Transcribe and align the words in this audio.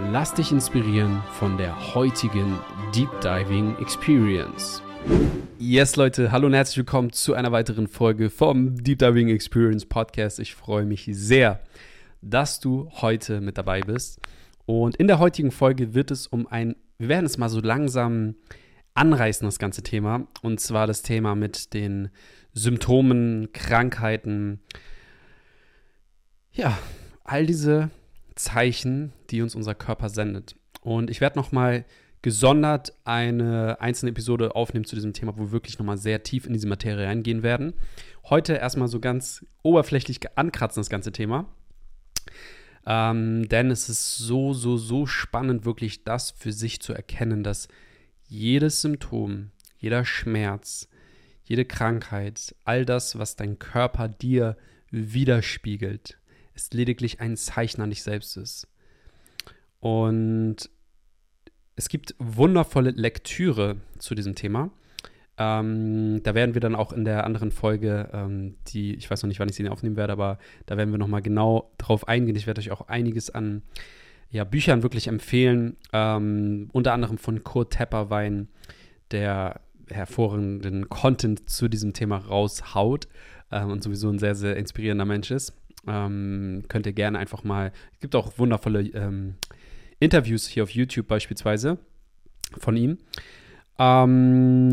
Lass 0.00 0.32
dich 0.32 0.52
inspirieren 0.52 1.20
von 1.32 1.58
der 1.58 1.94
heutigen 1.94 2.56
Deep 2.94 3.10
Diving 3.20 3.76
Experience. 3.80 4.80
Yes, 5.58 5.96
Leute, 5.96 6.30
hallo 6.30 6.46
und 6.46 6.54
herzlich 6.54 6.76
willkommen 6.76 7.12
zu 7.12 7.34
einer 7.34 7.50
weiteren 7.50 7.88
Folge 7.88 8.30
vom 8.30 8.76
Deep 8.76 9.00
Diving 9.00 9.28
Experience 9.28 9.84
Podcast. 9.84 10.38
Ich 10.38 10.54
freue 10.54 10.84
mich 10.84 11.08
sehr, 11.10 11.60
dass 12.22 12.60
du 12.60 12.88
heute 12.92 13.40
mit 13.40 13.58
dabei 13.58 13.80
bist. 13.80 14.20
Und 14.66 14.94
in 14.96 15.08
der 15.08 15.18
heutigen 15.18 15.50
Folge 15.50 15.94
wird 15.94 16.12
es 16.12 16.28
um 16.28 16.46
ein, 16.46 16.76
wir 16.98 17.08
werden 17.08 17.26
es 17.26 17.36
mal 17.36 17.48
so 17.48 17.60
langsam 17.60 18.36
anreißen, 18.94 19.48
das 19.48 19.58
ganze 19.58 19.82
Thema. 19.82 20.28
Und 20.42 20.60
zwar 20.60 20.86
das 20.86 21.02
Thema 21.02 21.34
mit 21.34 21.74
den 21.74 22.10
Symptomen, 22.52 23.52
Krankheiten. 23.52 24.60
Ja, 26.52 26.78
all 27.24 27.46
diese 27.46 27.90
Zeichen, 28.38 29.12
die 29.30 29.42
uns 29.42 29.54
unser 29.54 29.74
Körper 29.74 30.08
sendet. 30.08 30.56
Und 30.80 31.10
ich 31.10 31.20
werde 31.20 31.38
nochmal 31.38 31.84
gesondert 32.22 32.92
eine 33.04 33.80
einzelne 33.80 34.10
Episode 34.10 34.54
aufnehmen 34.54 34.84
zu 34.84 34.96
diesem 34.96 35.12
Thema, 35.12 35.36
wo 35.36 35.42
wir 35.42 35.52
wirklich 35.52 35.78
nochmal 35.78 35.98
sehr 35.98 36.22
tief 36.22 36.46
in 36.46 36.52
diese 36.52 36.66
Materie 36.66 37.06
reingehen 37.06 37.42
werden. 37.42 37.74
Heute 38.24 38.54
erstmal 38.54 38.88
so 38.88 39.00
ganz 39.00 39.44
oberflächlich 39.62 40.20
ankratzen, 40.36 40.80
das 40.80 40.90
ganze 40.90 41.12
Thema. 41.12 41.46
Ähm, 42.86 43.48
denn 43.48 43.70
es 43.70 43.88
ist 43.88 44.16
so, 44.16 44.52
so, 44.52 44.76
so 44.76 45.06
spannend, 45.06 45.64
wirklich 45.64 46.04
das 46.04 46.30
für 46.30 46.52
sich 46.52 46.80
zu 46.80 46.92
erkennen, 46.92 47.42
dass 47.44 47.68
jedes 48.26 48.80
Symptom, 48.80 49.50
jeder 49.78 50.04
Schmerz, 50.04 50.88
jede 51.44 51.64
Krankheit, 51.64 52.54
all 52.64 52.84
das, 52.84 53.18
was 53.18 53.36
dein 53.36 53.58
Körper 53.58 54.08
dir 54.08 54.56
widerspiegelt, 54.90 56.17
ist 56.58 56.74
lediglich 56.74 57.20
ein 57.20 57.36
Zeichen 57.36 57.80
an 57.80 57.90
dich 57.90 58.02
selbst 58.02 58.36
ist. 58.36 58.66
Und 59.80 60.56
es 61.76 61.88
gibt 61.88 62.16
wundervolle 62.18 62.90
Lektüre 62.90 63.76
zu 63.98 64.16
diesem 64.16 64.34
Thema. 64.34 64.70
Ähm, 65.38 66.20
da 66.24 66.34
werden 66.34 66.54
wir 66.54 66.60
dann 66.60 66.74
auch 66.74 66.92
in 66.92 67.04
der 67.04 67.24
anderen 67.24 67.52
Folge, 67.52 68.10
ähm, 68.12 68.56
die, 68.66 68.96
ich 68.96 69.08
weiß 69.08 69.22
noch 69.22 69.28
nicht, 69.28 69.38
wann 69.38 69.48
ich 69.48 69.54
sie 69.54 69.68
aufnehmen 69.68 69.94
werde, 69.94 70.12
aber 70.12 70.38
da 70.66 70.76
werden 70.76 70.90
wir 70.90 70.98
nochmal 70.98 71.22
genau 71.22 71.70
drauf 71.78 72.08
eingehen. 72.08 72.34
Ich 72.34 72.48
werde 72.48 72.60
euch 72.60 72.72
auch 72.72 72.88
einiges 72.88 73.30
an 73.30 73.62
ja, 74.30 74.42
Büchern 74.42 74.82
wirklich 74.82 75.06
empfehlen. 75.06 75.76
Ähm, 75.92 76.70
unter 76.72 76.92
anderem 76.92 77.18
von 77.18 77.44
Kurt 77.44 77.74
Tepperwein, 77.74 78.48
der 79.12 79.60
hervorragenden 79.88 80.88
Content 80.88 81.48
zu 81.48 81.68
diesem 81.68 81.92
Thema 81.92 82.16
raushaut 82.16 83.06
ähm, 83.52 83.70
und 83.70 83.84
sowieso 83.84 84.10
ein 84.10 84.18
sehr, 84.18 84.34
sehr 84.34 84.56
inspirierender 84.56 85.04
Mensch 85.04 85.30
ist. 85.30 85.54
Ähm, 85.86 86.64
könnt 86.68 86.86
ihr 86.86 86.92
gerne 86.92 87.18
einfach 87.18 87.44
mal, 87.44 87.72
es 87.92 88.00
gibt 88.00 88.14
auch 88.14 88.38
wundervolle 88.38 88.82
ähm, 88.88 89.34
Interviews 90.00 90.46
hier 90.46 90.62
auf 90.62 90.70
YouTube 90.70 91.08
beispielsweise 91.08 91.78
von 92.58 92.76
ihm. 92.76 92.98
Ähm, 93.78 94.72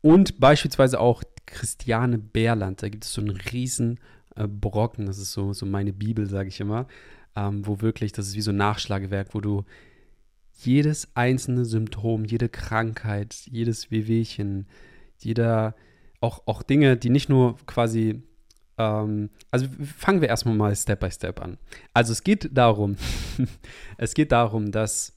und 0.00 0.40
beispielsweise 0.40 1.00
auch 1.00 1.22
Christiane 1.46 2.18
Berland, 2.18 2.82
da 2.82 2.88
gibt 2.88 3.04
es 3.04 3.12
so 3.12 3.20
einen 3.20 3.36
riesen 3.36 4.00
äh, 4.36 4.46
Brocken, 4.46 5.06
das 5.06 5.18
ist 5.18 5.32
so, 5.32 5.52
so 5.52 5.66
meine 5.66 5.92
Bibel, 5.92 6.26
sage 6.26 6.48
ich 6.48 6.60
immer, 6.60 6.86
ähm, 7.34 7.66
wo 7.66 7.80
wirklich, 7.80 8.12
das 8.12 8.28
ist 8.28 8.36
wie 8.36 8.40
so 8.40 8.50
ein 8.50 8.56
Nachschlagewerk, 8.56 9.34
wo 9.34 9.40
du 9.40 9.64
jedes 10.58 11.08
einzelne 11.14 11.64
Symptom, 11.64 12.24
jede 12.24 12.48
Krankheit, 12.48 13.34
jedes 13.50 13.90
Wehwehchen, 13.90 14.66
jeder, 15.18 15.74
auch, 16.20 16.42
auch 16.46 16.62
Dinge, 16.62 16.96
die 16.96 17.10
nicht 17.10 17.28
nur 17.28 17.56
quasi 17.66 18.22
ähm, 18.78 19.30
also 19.50 19.66
fangen 19.96 20.20
wir 20.20 20.28
erstmal 20.28 20.54
mal 20.54 20.74
Step 20.76 21.00
by 21.00 21.10
Step 21.10 21.40
an. 21.40 21.58
Also 21.94 22.12
es 22.12 22.22
geht 22.22 22.50
darum, 22.56 22.96
es 23.98 24.14
geht 24.14 24.32
darum, 24.32 24.70
dass 24.70 25.16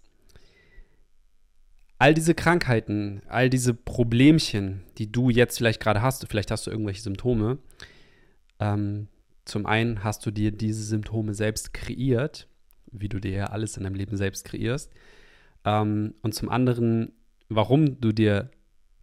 all 1.98 2.14
diese 2.14 2.34
Krankheiten, 2.34 3.22
all 3.28 3.50
diese 3.50 3.74
Problemchen, 3.74 4.84
die 4.98 5.12
du 5.12 5.30
jetzt 5.30 5.58
vielleicht 5.58 5.82
gerade 5.82 6.02
hast, 6.02 6.26
vielleicht 6.28 6.52
hast 6.52 6.66
du 6.66 6.72
irgendwelche 6.72 7.02
Symptome. 7.02 7.60
Ähm, 8.60 9.08
zum 9.46 9.66
einen 9.66 10.04
hast 10.04 10.26
du 10.26 10.32
dir 10.32 10.52
diese 10.52 10.84
Symptome 10.84 11.34
selbst 11.34 11.74
kreiert, 11.74 12.48
wie 12.92 13.10
du 13.10 13.20
dir 13.20 13.32
ja 13.32 13.46
alles 13.48 13.76
in 13.78 13.84
deinem 13.84 13.96
Leben 13.96 14.16
selbst 14.16 14.46
kreierst. 14.46 14.92
Ähm, 15.66 16.14
und 16.22 16.34
zum 16.34 16.50
anderen, 16.50 17.12
warum 17.50 18.00
du 18.00 18.14
dir, 18.14 18.50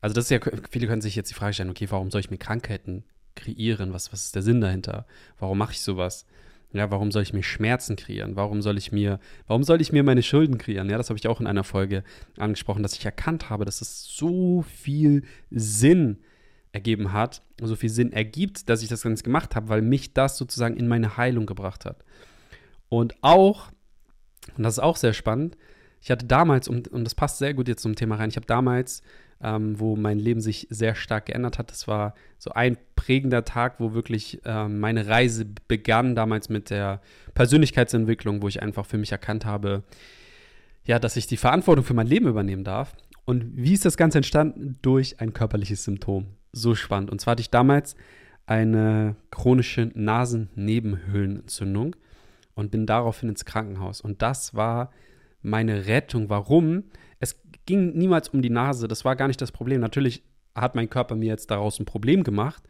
also 0.00 0.15
das 0.15 0.25
ist 0.25 0.31
ja, 0.31 0.41
viele 0.71 0.87
können 0.87 1.03
sich 1.03 1.17
jetzt 1.17 1.31
die 1.31 1.34
Frage 1.34 1.53
stellen, 1.53 1.71
okay, 1.71 1.91
warum 1.91 2.11
soll 2.11 2.21
ich 2.21 2.31
mir 2.31 2.38
Krankheiten 2.38 3.05
kreieren? 3.37 3.93
Was, 3.93 4.13
was 4.13 4.25
ist 4.25 4.35
der 4.35 4.43
Sinn 4.43 4.61
dahinter? 4.61 5.07
Warum 5.39 5.59
mache 5.59 5.73
ich 5.73 5.81
sowas? 5.81 6.27
Ja, 6.73 6.91
warum 6.91 7.13
soll 7.13 7.23
ich 7.23 7.33
mir 7.33 7.45
Schmerzen 7.45 7.97
kreieren? 7.97 8.35
Warum 8.35 8.61
soll 8.61 8.77
ich 8.77 8.91
mir, 8.91 9.21
warum 9.47 9.63
soll 9.63 9.81
ich 9.81 9.93
mir 9.93 10.03
meine 10.03 10.23
Schulden 10.23 10.59
kreieren? 10.59 10.91
Ja, 10.91 10.99
das 10.99 11.09
habe 11.09 11.19
ich 11.19 11.29
auch 11.29 11.41
in 11.41 11.47
einer 11.47 11.65
Folge 11.65 12.03
angesprochen, 12.37 12.83
dass 12.83 12.95
ich 12.95 13.05
erkannt 13.05 13.49
habe, 13.49 13.65
dass 13.65 13.81
es 13.81 14.05
so 14.05 14.63
viel 14.63 15.23
Sinn 15.51 16.19
ergeben 16.73 17.13
hat, 17.13 17.43
so 17.63 17.77
viel 17.77 17.89
Sinn 17.89 18.13
ergibt, 18.13 18.69
dass 18.69 18.83
ich 18.83 18.89
das 18.89 19.03
Ganze 19.03 19.23
gemacht 19.23 19.55
habe, 19.55 19.69
weil 19.69 19.81
mich 19.81 20.13
das 20.13 20.37
sozusagen 20.37 20.77
in 20.77 20.89
meine 20.89 21.17
Heilung 21.17 21.47
gebracht 21.47 21.85
hat. 21.85 22.05
Und 22.89 23.15
auch, 23.23 23.71
und 24.57 24.65
das 24.65 24.75
ist 24.75 24.83
auch 24.83 24.97
sehr 24.97 25.15
spannend, 25.15 25.57
ich 26.03 26.11
hatte 26.11 26.27
damals, 26.27 26.69
und, 26.69 26.89
und 26.89 27.05
das 27.05 27.15
passt 27.15 27.39
sehr 27.39 27.55
gut 27.55 27.69
jetzt 27.69 27.83
zum 27.83 27.97
Thema 27.97 28.17
rein, 28.17 28.29
ich 28.29 28.37
habe 28.37 28.47
damals 28.47 29.03
ähm, 29.41 29.79
wo 29.79 29.97
mein 29.97 30.19
Leben 30.19 30.41
sich 30.41 30.67
sehr 30.71 30.95
stark 30.95 31.27
geändert 31.27 31.59
hat. 31.59 31.71
Das 31.71 31.87
war 31.89 32.15
so 32.39 32.51
ein 32.53 32.79
prägender 32.97 33.45
Tag, 33.45 33.79
wo 33.79 33.95
wirklich 33.95 34.41
ähm, 34.45 34.81
meine 34.81 35.07
Reise 35.07 35.47
begann, 35.69 36.17
damals 36.17 36.49
mit 36.49 36.71
der 36.71 37.01
Persönlichkeitsentwicklung, 37.34 38.43
wo 38.43 38.49
ich 38.49 38.61
einfach 38.62 38.87
für 38.87 38.99
mich 38.99 39.12
erkannt 39.12 39.45
habe, 39.45 39.84
ja, 40.84 40.99
dass 40.99 41.17
ich 41.17 41.29
die 41.29 41.37
Verantwortung 41.37 41.85
für 41.85 41.95
mein 41.95 42.09
Leben 42.09 42.27
übernehmen 42.27 42.65
darf. 42.65 42.97
Und 43.25 43.56
wie 43.56 43.75
ist 43.75 43.85
das 43.85 43.97
Ganze 43.97 44.19
entstanden? 44.19 44.79
Durch 44.83 45.21
ein 45.21 45.33
körperliches 45.33 45.85
Symptom. 45.85 46.27
So 46.53 46.75
spannend. 46.75 47.11
Und 47.11 47.21
zwar 47.21 47.33
hatte 47.33 47.43
ich 47.43 47.51
damals 47.51 47.95
eine 48.47 49.15
chronische 49.31 49.91
Nasennebenhöhlenentzündung 49.95 51.95
und 52.55 52.71
bin 52.71 52.87
daraufhin 52.87 53.29
ins 53.29 53.45
Krankenhaus. 53.45 54.01
Und 54.01 54.23
das 54.23 54.55
war 54.55 54.91
meine 55.43 55.87
Rettung. 55.87 56.31
Warum? 56.31 56.85
Es 57.19 57.37
ging 57.67 57.97
niemals 57.97 58.29
um 58.29 58.43
die 58.43 58.51
Nase, 58.51 58.89
das 58.89 59.05
war 59.05 59.17
gar 59.17 59.29
nicht 59.29 59.41
das 59.41 59.53
Problem. 59.53 59.81
Natürlich 59.81 60.23
hat 60.56 60.75
mein 60.75 60.91
Körper 60.91 61.15
mir 61.15 61.27
jetzt 61.27 61.50
daraus 61.50 61.78
ein 61.78 61.87
Problem 61.87 62.25
gemacht. 62.25 62.62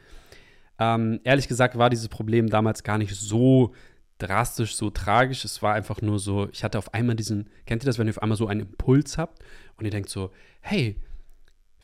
Ähm, 0.79 1.21
ehrlich 1.25 1.49
gesagt 1.49 1.79
war 1.79 1.91
dieses 1.91 2.09
Problem 2.09 2.49
damals 2.49 2.83
gar 2.83 2.99
nicht 2.99 3.15
so 3.15 3.75
drastisch, 4.19 4.77
so 4.77 4.91
tragisch. 4.91 5.45
Es 5.45 5.63
war 5.63 5.75
einfach 5.75 6.03
nur 6.03 6.19
so, 6.19 6.49
ich 6.53 6.65
hatte 6.65 6.79
auf 6.79 6.95
einmal 6.95 7.17
diesen, 7.17 7.49
kennt 7.67 7.83
ihr 7.83 7.87
das, 7.87 7.99
wenn 7.99 8.07
ihr 8.07 8.13
auf 8.13 8.23
einmal 8.23 8.37
so 8.37 8.47
einen 8.47 8.61
Impuls 8.61 9.19
habt 9.19 9.43
und 9.77 9.85
ihr 9.85 9.91
denkt 9.91 10.09
so, 10.09 10.31
hey, 10.61 10.97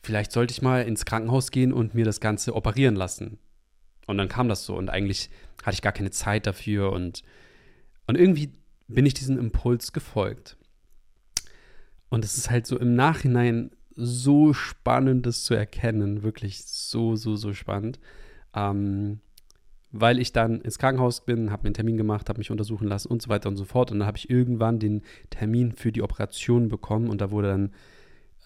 vielleicht 0.02 0.32
sollte 0.32 0.52
ich 0.52 0.62
mal 0.62 0.82
ins 0.82 1.04
Krankenhaus 1.04 1.50
gehen 1.50 1.72
und 1.72 1.94
mir 1.94 2.04
das 2.04 2.20
Ganze 2.20 2.54
operieren 2.54 2.96
lassen. 2.96 3.38
Und 4.06 4.18
dann 4.18 4.28
kam 4.28 4.48
das 4.48 4.64
so 4.64 4.76
und 4.76 4.90
eigentlich 4.90 5.30
hatte 5.62 5.74
ich 5.74 5.82
gar 5.82 5.92
keine 5.92 6.10
Zeit 6.10 6.46
dafür 6.46 6.92
und, 6.92 7.22
und 8.06 8.18
irgendwie 8.18 8.52
bin 8.88 9.06
ich 9.06 9.14
diesem 9.14 9.38
Impuls 9.38 9.92
gefolgt. 9.92 10.56
Und 12.08 12.24
es 12.24 12.36
ist 12.36 12.50
halt 12.50 12.66
so 12.66 12.78
im 12.78 12.94
Nachhinein 12.94 13.70
so 13.96 14.52
spannend, 14.52 15.26
das 15.26 15.44
zu 15.44 15.54
erkennen. 15.54 16.22
Wirklich 16.22 16.64
so, 16.64 17.16
so, 17.16 17.36
so 17.36 17.52
spannend. 17.52 17.98
Ähm, 18.54 19.20
weil 19.92 20.18
ich 20.18 20.32
dann 20.32 20.62
ins 20.62 20.78
Krankenhaus 20.78 21.24
bin, 21.24 21.50
habe 21.50 21.64
mir 21.64 21.68
einen 21.68 21.74
Termin 21.74 21.96
gemacht, 21.98 22.28
habe 22.28 22.38
mich 22.38 22.50
untersuchen 22.50 22.88
lassen 22.88 23.08
und 23.08 23.20
so 23.20 23.28
weiter 23.28 23.48
und 23.48 23.56
so 23.56 23.64
fort. 23.64 23.92
Und 23.92 23.98
dann 23.98 24.08
habe 24.08 24.16
ich 24.16 24.30
irgendwann 24.30 24.78
den 24.78 25.02
Termin 25.28 25.72
für 25.72 25.92
die 25.92 26.02
Operation 26.02 26.68
bekommen 26.68 27.08
und 27.08 27.20
da 27.20 27.30
wurde 27.30 27.48
dann, 27.48 27.72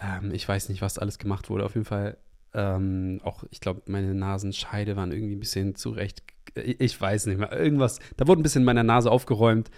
ähm, 0.01 0.35
ich 0.35 0.47
weiß 0.49 0.69
nicht, 0.69 0.83
was 0.83 0.99
alles 0.99 1.19
gemacht 1.19 1.49
wurde, 1.49 1.65
auf 1.65 1.75
jeden 1.75 1.87
Fall 1.87 2.19
ähm, 2.53 3.21
auch, 3.23 3.45
ich 3.51 3.61
glaube, 3.61 3.83
meine 3.87 4.15
Nasenscheide 4.15 4.97
waren 4.97 5.13
irgendwie 5.13 5.37
ein 5.37 5.41
bisschen 5.41 5.77
zurecht, 5.77 6.23
ich 6.55 7.01
weiß 7.01 7.27
nicht 7.27 7.39
mehr, 7.39 7.53
irgendwas, 7.53 8.01
da 8.17 8.27
wurde 8.27 8.41
ein 8.41 8.43
bisschen 8.43 8.63
in 8.63 8.67
meiner 8.67 8.83
Nase 8.83 9.11
aufgeräumt, 9.11 9.71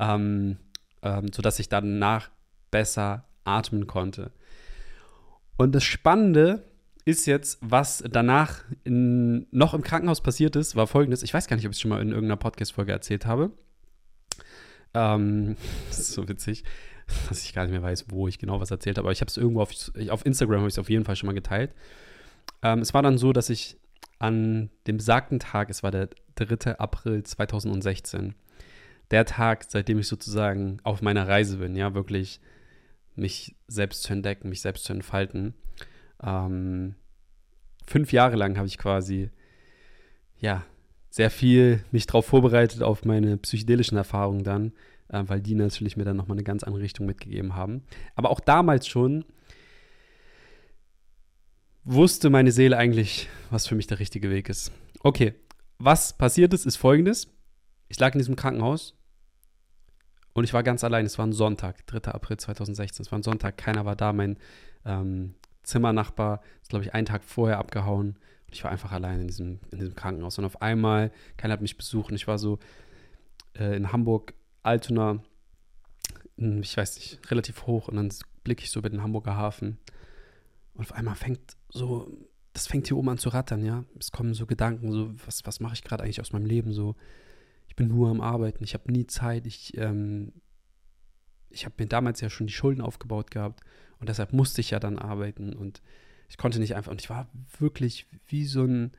ähm, 0.00 0.56
ähm, 1.02 1.26
sodass 1.32 1.58
ich 1.58 1.68
dann 1.68 1.98
nach 1.98 2.30
besser 2.70 3.24
atmen 3.44 3.86
konnte. 3.86 4.32
Und 5.56 5.74
das 5.74 5.84
Spannende 5.84 6.64
ist 7.04 7.26
jetzt, 7.26 7.58
was 7.60 8.02
danach 8.10 8.64
in, 8.82 9.46
noch 9.50 9.74
im 9.74 9.82
Krankenhaus 9.82 10.22
passiert 10.22 10.56
ist, 10.56 10.74
war 10.74 10.86
folgendes. 10.86 11.22
Ich 11.22 11.34
weiß 11.34 11.46
gar 11.46 11.56
nicht, 11.56 11.66
ob 11.66 11.72
ich 11.72 11.76
es 11.76 11.80
schon 11.80 11.90
mal 11.90 12.00
in 12.00 12.08
irgendeiner 12.08 12.36
Podcast-Folge 12.36 12.92
erzählt 12.92 13.26
habe. 13.26 13.50
Ähm, 14.94 15.56
das 15.88 16.00
ist 16.00 16.12
so 16.12 16.28
witzig. 16.28 16.64
dass 17.28 17.44
ich 17.44 17.52
gar 17.52 17.62
nicht 17.62 17.72
mehr 17.72 17.82
weiß, 17.82 18.06
wo 18.08 18.28
ich 18.28 18.38
genau 18.38 18.60
was 18.60 18.70
erzählt 18.70 18.96
habe. 18.96 19.06
Aber 19.06 19.12
ich 19.12 19.20
habe 19.20 19.28
es 19.28 19.36
irgendwo 19.36 19.60
auf, 19.60 19.72
auf 20.08 20.24
Instagram 20.24 20.60
habe 20.60 20.68
ich 20.68 20.74
es 20.74 20.78
auf 20.78 20.90
jeden 20.90 21.04
Fall 21.04 21.16
schon 21.16 21.26
mal 21.26 21.34
geteilt. 21.34 21.74
Ähm, 22.62 22.80
es 22.80 22.94
war 22.94 23.02
dann 23.02 23.18
so, 23.18 23.32
dass 23.32 23.50
ich 23.50 23.76
an 24.18 24.70
dem 24.86 24.96
besagten 24.96 25.38
Tag, 25.38 25.70
es 25.70 25.82
war 25.82 25.90
der 25.90 26.08
3. 26.36 26.78
April 26.78 27.22
2016, 27.22 28.34
der 29.10 29.26
Tag, 29.26 29.64
seitdem 29.68 29.98
ich 29.98 30.08
sozusagen 30.08 30.78
auf 30.82 31.02
meiner 31.02 31.28
Reise 31.28 31.58
bin, 31.58 31.76
ja, 31.76 31.94
wirklich 31.94 32.40
mich 33.16 33.56
selbst 33.68 34.02
zu 34.02 34.12
entdecken, 34.12 34.48
mich 34.48 34.60
selbst 34.60 34.84
zu 34.84 34.92
entfalten. 34.92 35.54
Ähm, 36.22 36.94
fünf 37.86 38.12
Jahre 38.12 38.36
lang 38.36 38.56
habe 38.56 38.66
ich 38.66 38.78
quasi, 38.78 39.30
ja, 40.38 40.64
sehr 41.10 41.30
viel 41.30 41.84
mich 41.92 42.06
darauf 42.06 42.26
vorbereitet 42.26 42.82
auf 42.82 43.04
meine 43.04 43.36
psychedelischen 43.36 43.96
Erfahrungen 43.96 44.42
dann, 44.42 44.72
äh, 45.08 45.22
weil 45.26 45.40
die 45.40 45.54
natürlich 45.54 45.96
mir 45.96 46.04
dann 46.04 46.16
nochmal 46.16 46.36
eine 46.36 46.44
ganz 46.44 46.64
andere 46.64 46.82
Richtung 46.82 47.06
mitgegeben 47.06 47.54
haben. 47.54 47.84
Aber 48.16 48.30
auch 48.30 48.40
damals 48.40 48.88
schon 48.88 49.24
wusste 51.84 52.30
meine 52.30 52.50
Seele 52.50 52.76
eigentlich, 52.76 53.28
was 53.50 53.66
für 53.66 53.74
mich 53.74 53.86
der 53.86 54.00
richtige 54.00 54.30
Weg 54.30 54.48
ist. 54.48 54.72
Okay, 55.00 55.34
was 55.78 56.16
passiert 56.16 56.52
ist, 56.54 56.66
ist 56.66 56.76
folgendes. 56.76 57.28
Ich 57.88 58.00
lag 58.00 58.14
in 58.14 58.18
diesem 58.18 58.36
Krankenhaus 58.36 58.96
und 60.34 60.44
ich 60.44 60.52
war 60.52 60.62
ganz 60.62 60.84
allein. 60.84 61.06
Es 61.06 61.16
war 61.18 61.26
ein 61.26 61.32
Sonntag, 61.32 61.86
3. 61.86 62.12
April 62.12 62.36
2016. 62.36 63.04
Es 63.04 63.12
war 63.12 63.18
ein 63.18 63.22
Sonntag, 63.22 63.56
keiner 63.56 63.84
war 63.84 63.96
da. 63.96 64.12
Mein 64.12 64.36
ähm, 64.84 65.34
Zimmernachbar 65.62 66.42
ist, 66.60 66.70
glaube 66.70 66.84
ich, 66.84 66.92
einen 66.92 67.06
Tag 67.06 67.22
vorher 67.24 67.58
abgehauen. 67.58 68.18
Und 68.46 68.52
ich 68.52 68.64
war 68.64 68.72
einfach 68.72 68.92
allein 68.92 69.20
in 69.20 69.26
diesem, 69.28 69.60
in 69.70 69.78
diesem 69.78 69.94
Krankenhaus. 69.94 70.36
Und 70.38 70.44
auf 70.44 70.60
einmal, 70.60 71.12
keiner 71.36 71.54
hat 71.54 71.62
mich 71.62 71.76
besucht. 71.76 72.10
Und 72.10 72.16
ich 72.16 72.26
war 72.26 72.38
so 72.38 72.58
äh, 73.56 73.76
in 73.76 73.92
Hamburg, 73.92 74.34
Altona, 74.64 75.22
ich 76.36 76.76
weiß 76.76 76.96
nicht, 76.96 77.30
relativ 77.30 77.66
hoch. 77.68 77.86
Und 77.86 77.96
dann 77.96 78.12
blicke 78.42 78.64
ich 78.64 78.70
so 78.70 78.80
über 78.80 78.90
den 78.90 79.02
Hamburger 79.02 79.36
Hafen. 79.36 79.78
Und 80.74 80.82
auf 80.82 80.92
einmal 80.92 81.14
fängt 81.14 81.56
so, 81.68 82.10
das 82.52 82.66
fängt 82.66 82.88
hier 82.88 82.96
oben 82.96 83.08
an 83.08 83.18
zu 83.18 83.28
rattern, 83.28 83.64
ja. 83.64 83.84
Es 84.00 84.10
kommen 84.10 84.34
so 84.34 84.46
Gedanken, 84.46 84.90
so, 84.90 85.10
was, 85.26 85.46
was 85.46 85.60
mache 85.60 85.74
ich 85.74 85.84
gerade 85.84 86.02
eigentlich 86.02 86.20
aus 86.20 86.32
meinem 86.32 86.46
Leben? 86.46 86.72
So, 86.72 86.96
ich 87.74 87.76
bin 87.76 87.88
nur 87.88 88.08
am 88.08 88.20
Arbeiten, 88.20 88.62
ich 88.62 88.72
habe 88.74 88.92
nie 88.92 89.08
Zeit, 89.08 89.48
ich, 89.48 89.76
ähm, 89.76 90.32
ich 91.50 91.64
habe 91.64 91.74
mir 91.76 91.88
damals 91.88 92.20
ja 92.20 92.30
schon 92.30 92.46
die 92.46 92.52
Schulden 92.52 92.80
aufgebaut 92.80 93.32
gehabt 93.32 93.64
und 93.98 94.08
deshalb 94.08 94.32
musste 94.32 94.60
ich 94.60 94.70
ja 94.70 94.78
dann 94.78 94.96
arbeiten 94.96 95.52
und 95.54 95.82
ich 96.28 96.36
konnte 96.36 96.60
nicht 96.60 96.76
einfach, 96.76 96.92
und 96.92 97.00
ich 97.00 97.10
war 97.10 97.28
wirklich 97.58 98.06
wie 98.28 98.44
so 98.44 98.62
ein 98.62 98.92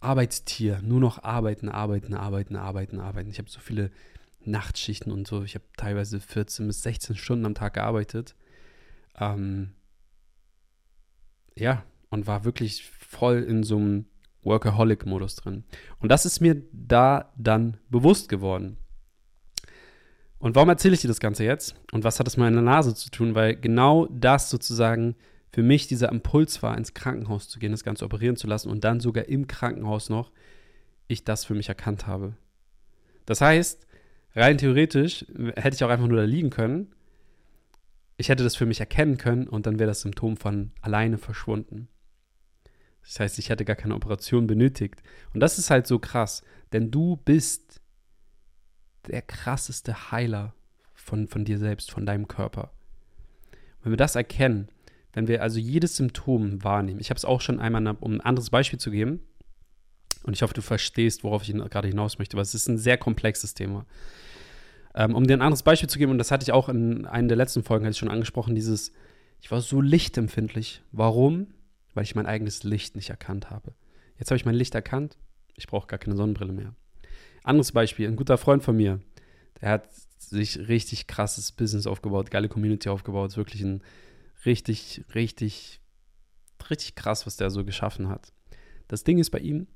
Arbeitstier, 0.00 0.80
nur 0.80 0.98
noch 0.98 1.24
arbeiten, 1.24 1.68
arbeiten, 1.68 2.14
arbeiten, 2.14 2.56
arbeiten, 2.56 3.00
arbeiten. 3.00 3.28
Ich 3.28 3.38
habe 3.38 3.50
so 3.50 3.60
viele 3.60 3.90
Nachtschichten 4.40 5.12
und 5.12 5.28
so, 5.28 5.42
ich 5.42 5.54
habe 5.54 5.66
teilweise 5.76 6.18
14 6.18 6.66
bis 6.66 6.82
16 6.84 7.16
Stunden 7.16 7.44
am 7.44 7.54
Tag 7.54 7.74
gearbeitet. 7.74 8.34
Ähm, 9.20 9.74
ja, 11.54 11.84
und 12.08 12.26
war 12.26 12.46
wirklich 12.46 12.82
voll 12.86 13.42
in 13.42 13.62
so 13.62 13.76
einem 13.76 14.06
Workaholic-Modus 14.46 15.36
drin. 15.36 15.64
Und 15.98 16.10
das 16.10 16.24
ist 16.24 16.40
mir 16.40 16.62
da 16.72 17.32
dann 17.36 17.76
bewusst 17.90 18.30
geworden. 18.30 18.78
Und 20.38 20.54
warum 20.54 20.68
erzähle 20.68 20.94
ich 20.94 21.00
dir 21.00 21.08
das 21.08 21.20
Ganze 21.20 21.44
jetzt? 21.44 21.74
Und 21.92 22.04
was 22.04 22.18
hat 22.18 22.28
es 22.28 22.36
mit 22.36 22.44
meiner 22.44 22.62
Nase 22.62 22.94
zu 22.94 23.10
tun? 23.10 23.34
Weil 23.34 23.56
genau 23.56 24.06
das 24.06 24.48
sozusagen 24.48 25.16
für 25.50 25.62
mich 25.62 25.86
dieser 25.86 26.10
Impuls 26.10 26.62
war, 26.62 26.76
ins 26.76 26.94
Krankenhaus 26.94 27.48
zu 27.48 27.58
gehen, 27.58 27.72
das 27.72 27.84
Ganze 27.84 28.04
operieren 28.04 28.36
zu 28.36 28.46
lassen 28.46 28.68
und 28.70 28.84
dann 28.84 29.00
sogar 29.00 29.26
im 29.26 29.46
Krankenhaus 29.46 30.08
noch 30.08 30.30
ich 31.08 31.24
das 31.24 31.44
für 31.44 31.54
mich 31.54 31.68
erkannt 31.68 32.06
habe. 32.06 32.34
Das 33.24 33.40
heißt, 33.40 33.86
rein 34.34 34.58
theoretisch 34.58 35.24
hätte 35.56 35.74
ich 35.74 35.84
auch 35.84 35.88
einfach 35.88 36.06
nur 36.06 36.18
da 36.18 36.24
liegen 36.24 36.50
können. 36.50 36.94
Ich 38.16 38.28
hätte 38.28 38.44
das 38.44 38.56
für 38.56 38.66
mich 38.66 38.80
erkennen 38.80 39.18
können 39.18 39.48
und 39.48 39.66
dann 39.66 39.78
wäre 39.78 39.88
das 39.88 40.02
Symptom 40.02 40.36
von 40.36 40.72
alleine 40.80 41.18
verschwunden. 41.18 41.88
Das 43.06 43.20
heißt, 43.20 43.38
ich 43.38 43.48
hätte 43.48 43.64
gar 43.64 43.76
keine 43.76 43.94
Operation 43.94 44.46
benötigt. 44.46 45.02
Und 45.32 45.40
das 45.40 45.58
ist 45.58 45.70
halt 45.70 45.86
so 45.86 45.98
krass, 45.98 46.42
denn 46.72 46.90
du 46.90 47.16
bist 47.16 47.80
der 49.06 49.22
krasseste 49.22 50.10
Heiler 50.10 50.54
von, 50.94 51.28
von 51.28 51.44
dir 51.44 51.58
selbst, 51.58 51.90
von 51.90 52.04
deinem 52.04 52.26
Körper. 52.26 52.72
Wenn 53.82 53.92
wir 53.92 53.96
das 53.96 54.16
erkennen, 54.16 54.68
wenn 55.12 55.28
wir 55.28 55.40
also 55.40 55.58
jedes 55.58 55.96
Symptom 55.96 56.64
wahrnehmen, 56.64 57.00
ich 57.00 57.10
habe 57.10 57.16
es 57.18 57.24
auch 57.24 57.40
schon 57.40 57.60
einmal, 57.60 57.96
um 58.00 58.14
ein 58.14 58.20
anderes 58.20 58.50
Beispiel 58.50 58.80
zu 58.80 58.90
geben, 58.90 59.20
und 60.24 60.32
ich 60.32 60.42
hoffe, 60.42 60.54
du 60.54 60.62
verstehst, 60.62 61.22
worauf 61.22 61.48
ich 61.48 61.54
gerade 61.54 61.86
hinaus 61.86 62.18
möchte, 62.18 62.36
weil 62.36 62.42
es 62.42 62.54
ist 62.54 62.68
ein 62.68 62.78
sehr 62.78 62.98
komplexes 62.98 63.54
Thema. 63.54 63.86
Ähm, 64.96 65.14
um 65.14 65.24
dir 65.24 65.34
ein 65.34 65.42
anderes 65.42 65.62
Beispiel 65.62 65.88
zu 65.88 66.00
geben, 66.00 66.10
und 66.10 66.18
das 66.18 66.32
hatte 66.32 66.42
ich 66.42 66.50
auch 66.50 66.68
in 66.68 67.06
einer 67.06 67.28
der 67.28 67.36
letzten 67.36 67.62
Folgen, 67.62 67.84
hatte 67.84 67.92
ich 67.92 67.98
schon 67.98 68.10
angesprochen, 68.10 68.56
dieses, 68.56 68.92
ich 69.40 69.52
war 69.52 69.60
so 69.60 69.80
lichtempfindlich. 69.80 70.82
Warum? 70.90 71.46
Weil 71.96 72.04
ich 72.04 72.14
mein 72.14 72.26
eigenes 72.26 72.62
Licht 72.62 72.94
nicht 72.94 73.08
erkannt 73.08 73.50
habe. 73.50 73.74
Jetzt 74.18 74.30
habe 74.30 74.36
ich 74.36 74.44
mein 74.44 74.54
Licht 74.54 74.74
erkannt, 74.74 75.16
ich 75.54 75.66
brauche 75.66 75.86
gar 75.86 75.98
keine 75.98 76.14
Sonnenbrille 76.14 76.52
mehr. 76.52 76.74
Anderes 77.42 77.72
Beispiel, 77.72 78.06
ein 78.06 78.16
guter 78.16 78.36
Freund 78.36 78.62
von 78.62 78.76
mir, 78.76 79.00
der 79.60 79.70
hat 79.70 79.88
sich 80.18 80.68
richtig 80.68 81.06
krasses 81.06 81.52
Business 81.52 81.86
aufgebaut, 81.86 82.30
geile 82.30 82.48
Community 82.48 82.90
aufgebaut, 82.90 83.36
wirklich 83.38 83.62
ein 83.62 83.82
richtig, 84.44 85.04
richtig, 85.14 85.80
richtig 86.68 86.96
krass, 86.96 87.26
was 87.26 87.36
der 87.36 87.48
so 87.50 87.64
geschaffen 87.64 88.08
hat. 88.08 88.30
Das 88.88 89.02
Ding 89.02 89.18
ist 89.18 89.30
bei 89.30 89.38
ihm, 89.38 89.66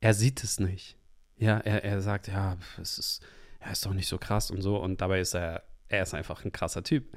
er 0.00 0.14
sieht 0.14 0.42
es 0.42 0.60
nicht. 0.60 0.96
Ja, 1.36 1.58
er, 1.58 1.84
er 1.84 2.00
sagt, 2.00 2.28
ja, 2.28 2.56
es 2.80 2.98
ist, 2.98 3.22
er 3.58 3.72
ist 3.72 3.84
doch 3.84 3.92
nicht 3.92 4.08
so 4.08 4.16
krass 4.16 4.50
und 4.50 4.62
so. 4.62 4.78
Und 4.78 5.02
dabei 5.02 5.20
ist 5.20 5.34
er, 5.34 5.64
er 5.88 6.02
ist 6.02 6.14
einfach 6.14 6.44
ein 6.44 6.52
krasser 6.52 6.82
Typ. 6.82 7.16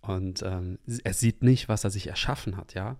Und 0.00 0.42
ähm, 0.42 0.78
er 1.04 1.14
sieht 1.14 1.44
nicht, 1.44 1.68
was 1.68 1.84
er 1.84 1.90
sich 1.90 2.08
erschaffen 2.08 2.56
hat, 2.56 2.74
ja 2.74 2.96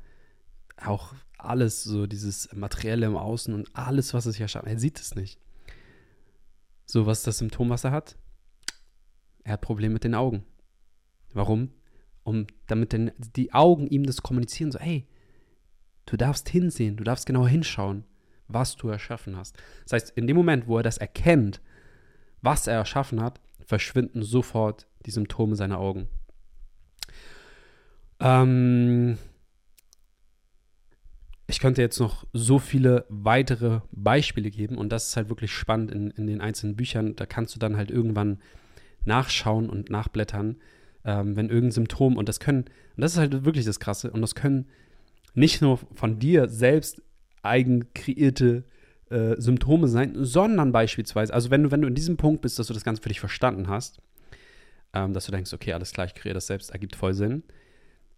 auch 0.84 1.14
alles, 1.38 1.84
so 1.84 2.06
dieses 2.06 2.54
Materielle 2.54 3.06
im 3.06 3.16
Außen 3.16 3.54
und 3.54 3.68
alles, 3.74 4.14
was 4.14 4.26
es 4.26 4.36
hier 4.36 4.48
schafft, 4.48 4.66
er 4.66 4.78
sieht 4.78 5.00
es 5.00 5.14
nicht. 5.14 5.38
So, 6.86 7.06
was 7.06 7.18
ist 7.18 7.26
das 7.26 7.38
Symptom, 7.38 7.70
was 7.70 7.84
er 7.84 7.92
hat? 7.92 8.16
Er 9.44 9.54
hat 9.54 9.60
Probleme 9.60 9.94
mit 9.94 10.04
den 10.04 10.14
Augen. 10.14 10.44
Warum? 11.32 11.70
Um, 12.22 12.46
damit 12.66 12.92
denn 12.92 13.12
die 13.36 13.52
Augen 13.54 13.86
ihm 13.86 14.04
das 14.04 14.22
kommunizieren, 14.22 14.72
so, 14.72 14.78
hey, 14.78 15.06
du 16.06 16.16
darfst 16.16 16.48
hinsehen, 16.48 16.96
du 16.96 17.04
darfst 17.04 17.26
genau 17.26 17.46
hinschauen, 17.46 18.04
was 18.46 18.76
du 18.76 18.88
erschaffen 18.88 19.36
hast. 19.36 19.56
Das 19.84 19.92
heißt, 19.92 20.10
in 20.16 20.26
dem 20.26 20.36
Moment, 20.36 20.66
wo 20.66 20.76
er 20.76 20.82
das 20.82 20.98
erkennt, 20.98 21.60
was 22.42 22.66
er 22.66 22.74
erschaffen 22.74 23.22
hat, 23.22 23.40
verschwinden 23.64 24.22
sofort 24.22 24.86
die 25.06 25.10
Symptome 25.10 25.56
seiner 25.56 25.78
Augen. 25.78 26.08
Ähm, 28.18 29.16
ich 31.50 31.60
könnte 31.60 31.82
jetzt 31.82 31.98
noch 31.98 32.26
so 32.32 32.58
viele 32.58 33.04
weitere 33.08 33.80
Beispiele 33.90 34.50
geben 34.50 34.78
und 34.78 34.90
das 34.90 35.08
ist 35.08 35.16
halt 35.16 35.28
wirklich 35.28 35.52
spannend 35.52 35.90
in, 35.90 36.10
in 36.12 36.26
den 36.26 36.40
einzelnen 36.40 36.76
Büchern. 36.76 37.16
Da 37.16 37.26
kannst 37.26 37.54
du 37.54 37.58
dann 37.58 37.76
halt 37.76 37.90
irgendwann 37.90 38.38
nachschauen 39.04 39.68
und 39.68 39.90
nachblättern, 39.90 40.56
ähm, 41.04 41.36
wenn 41.36 41.48
irgendein 41.48 41.72
Symptom 41.72 42.16
und 42.16 42.28
das 42.28 42.40
können, 42.40 42.64
und 42.96 43.02
das 43.02 43.12
ist 43.12 43.18
halt 43.18 43.44
wirklich 43.44 43.64
das 43.64 43.80
Krasse, 43.80 44.10
und 44.10 44.20
das 44.20 44.34
können 44.34 44.66
nicht 45.34 45.60
nur 45.60 45.78
von 45.94 46.18
dir 46.18 46.48
selbst 46.48 47.02
eigen 47.42 47.92
kreierte 47.94 48.64
äh, 49.10 49.34
Symptome 49.40 49.88
sein, 49.88 50.12
sondern 50.16 50.72
beispielsweise, 50.72 51.34
also 51.34 51.50
wenn 51.50 51.64
du, 51.64 51.70
wenn 51.70 51.82
du 51.82 51.88
in 51.88 51.94
diesem 51.94 52.16
Punkt 52.16 52.42
bist, 52.42 52.58
dass 52.58 52.68
du 52.68 52.74
das 52.74 52.84
Ganze 52.84 53.02
für 53.02 53.08
dich 53.08 53.20
verstanden 53.20 53.68
hast, 53.68 54.00
ähm, 54.92 55.12
dass 55.12 55.26
du 55.26 55.32
denkst, 55.32 55.52
okay, 55.52 55.72
alles 55.72 55.92
klar, 55.92 56.06
ich 56.06 56.14
kreiere 56.14 56.34
das 56.34 56.46
selbst, 56.46 56.70
ergibt 56.70 56.96
voll 56.96 57.14
Sinn. 57.14 57.42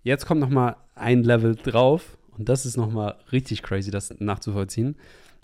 Jetzt 0.03 0.27
kommt 0.27 0.41
noch 0.41 0.51
mal 0.51 0.77
ein 0.95 1.23
Level 1.23 1.55
drauf 1.55 2.19
und 2.37 2.49
das 2.49 2.67
ist 2.67 2.77
nochmal 2.77 3.19
richtig 3.31 3.63
crazy, 3.63 3.91
das 3.91 4.15
nachzuvollziehen 4.19 4.97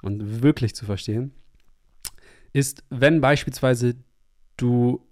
und 0.02 0.42
wirklich 0.42 0.74
zu 0.74 0.84
verstehen, 0.84 1.32
ist, 2.52 2.84
wenn 2.90 3.20
beispielsweise 3.20 3.96
du 4.56 5.06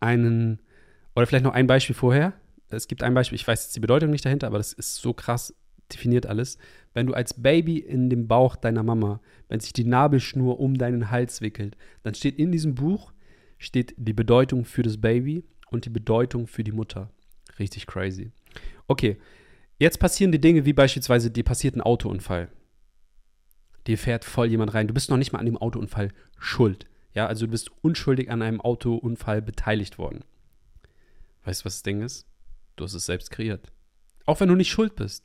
einen, 0.00 0.60
oder 1.14 1.26
vielleicht 1.26 1.44
noch 1.44 1.54
ein 1.54 1.66
Beispiel 1.66 1.94
vorher, 1.94 2.34
es 2.68 2.88
gibt 2.88 3.02
ein 3.02 3.14
Beispiel, 3.14 3.36
ich 3.36 3.48
weiß 3.48 3.64
jetzt 3.64 3.76
die 3.76 3.80
Bedeutung 3.80 4.10
nicht 4.10 4.24
dahinter, 4.24 4.46
aber 4.46 4.58
das 4.58 4.72
ist 4.72 4.96
so 4.96 5.12
krass 5.14 5.54
definiert 5.92 6.26
alles. 6.26 6.58
Wenn 6.94 7.06
du 7.06 7.14
als 7.14 7.34
Baby 7.34 7.78
in 7.78 8.10
dem 8.10 8.28
Bauch 8.28 8.56
deiner 8.56 8.82
Mama, 8.82 9.20
wenn 9.48 9.60
sich 9.60 9.72
die 9.72 9.84
Nabelschnur 9.84 10.60
um 10.60 10.76
deinen 10.76 11.10
Hals 11.10 11.40
wickelt, 11.40 11.76
dann 12.02 12.14
steht 12.14 12.38
in 12.38 12.52
diesem 12.52 12.74
Buch, 12.74 13.12
steht 13.58 13.94
die 13.96 14.12
Bedeutung 14.12 14.64
für 14.64 14.82
das 14.82 15.00
Baby 15.00 15.44
und 15.70 15.84
die 15.84 15.90
Bedeutung 15.90 16.46
für 16.46 16.64
die 16.64 16.72
Mutter. 16.72 17.10
Richtig 17.58 17.86
crazy. 17.86 18.30
Okay, 18.86 19.18
Jetzt 19.78 20.00
passieren 20.00 20.32
die 20.32 20.40
Dinge 20.40 20.64
wie 20.64 20.72
beispielsweise, 20.72 21.30
dir 21.30 21.44
passiert 21.44 21.76
ein 21.76 21.80
Autounfall. 21.80 22.48
Dir 23.86 23.96
fährt 23.96 24.24
voll 24.24 24.48
jemand 24.48 24.74
rein. 24.74 24.88
Du 24.88 24.94
bist 24.94 25.08
noch 25.08 25.16
nicht 25.16 25.32
mal 25.32 25.38
an 25.38 25.46
dem 25.46 25.56
Autounfall 25.56 26.12
schuld. 26.38 26.86
Ja, 27.14 27.26
also 27.26 27.46
du 27.46 27.52
bist 27.52 27.70
unschuldig 27.82 28.30
an 28.30 28.42
einem 28.42 28.60
Autounfall 28.60 29.40
beteiligt 29.40 29.98
worden. 29.98 30.24
Weißt 31.44 31.62
du, 31.62 31.64
was 31.66 31.76
das 31.76 31.82
Ding 31.84 32.02
ist? 32.02 32.26
Du 32.76 32.84
hast 32.84 32.94
es 32.94 33.06
selbst 33.06 33.30
kreiert. 33.30 33.72
Auch 34.26 34.40
wenn 34.40 34.48
du 34.48 34.56
nicht 34.56 34.70
schuld 34.70 34.94
bist. 34.94 35.24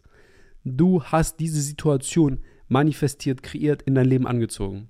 Du 0.64 1.04
hast 1.04 1.40
diese 1.40 1.62
Situation 1.62 2.40
manifestiert, 2.68 3.44
kreiert, 3.44 3.82
in 3.82 3.96
dein 3.96 4.08
Leben 4.08 4.28
angezogen. 4.28 4.88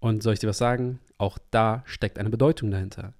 Und 0.00 0.22
soll 0.22 0.34
ich 0.34 0.40
dir 0.40 0.48
was 0.48 0.58
sagen? 0.58 0.98
Auch 1.18 1.38
da 1.50 1.84
steckt 1.86 2.18
eine 2.18 2.30
Bedeutung 2.30 2.70
dahinter. 2.70 3.14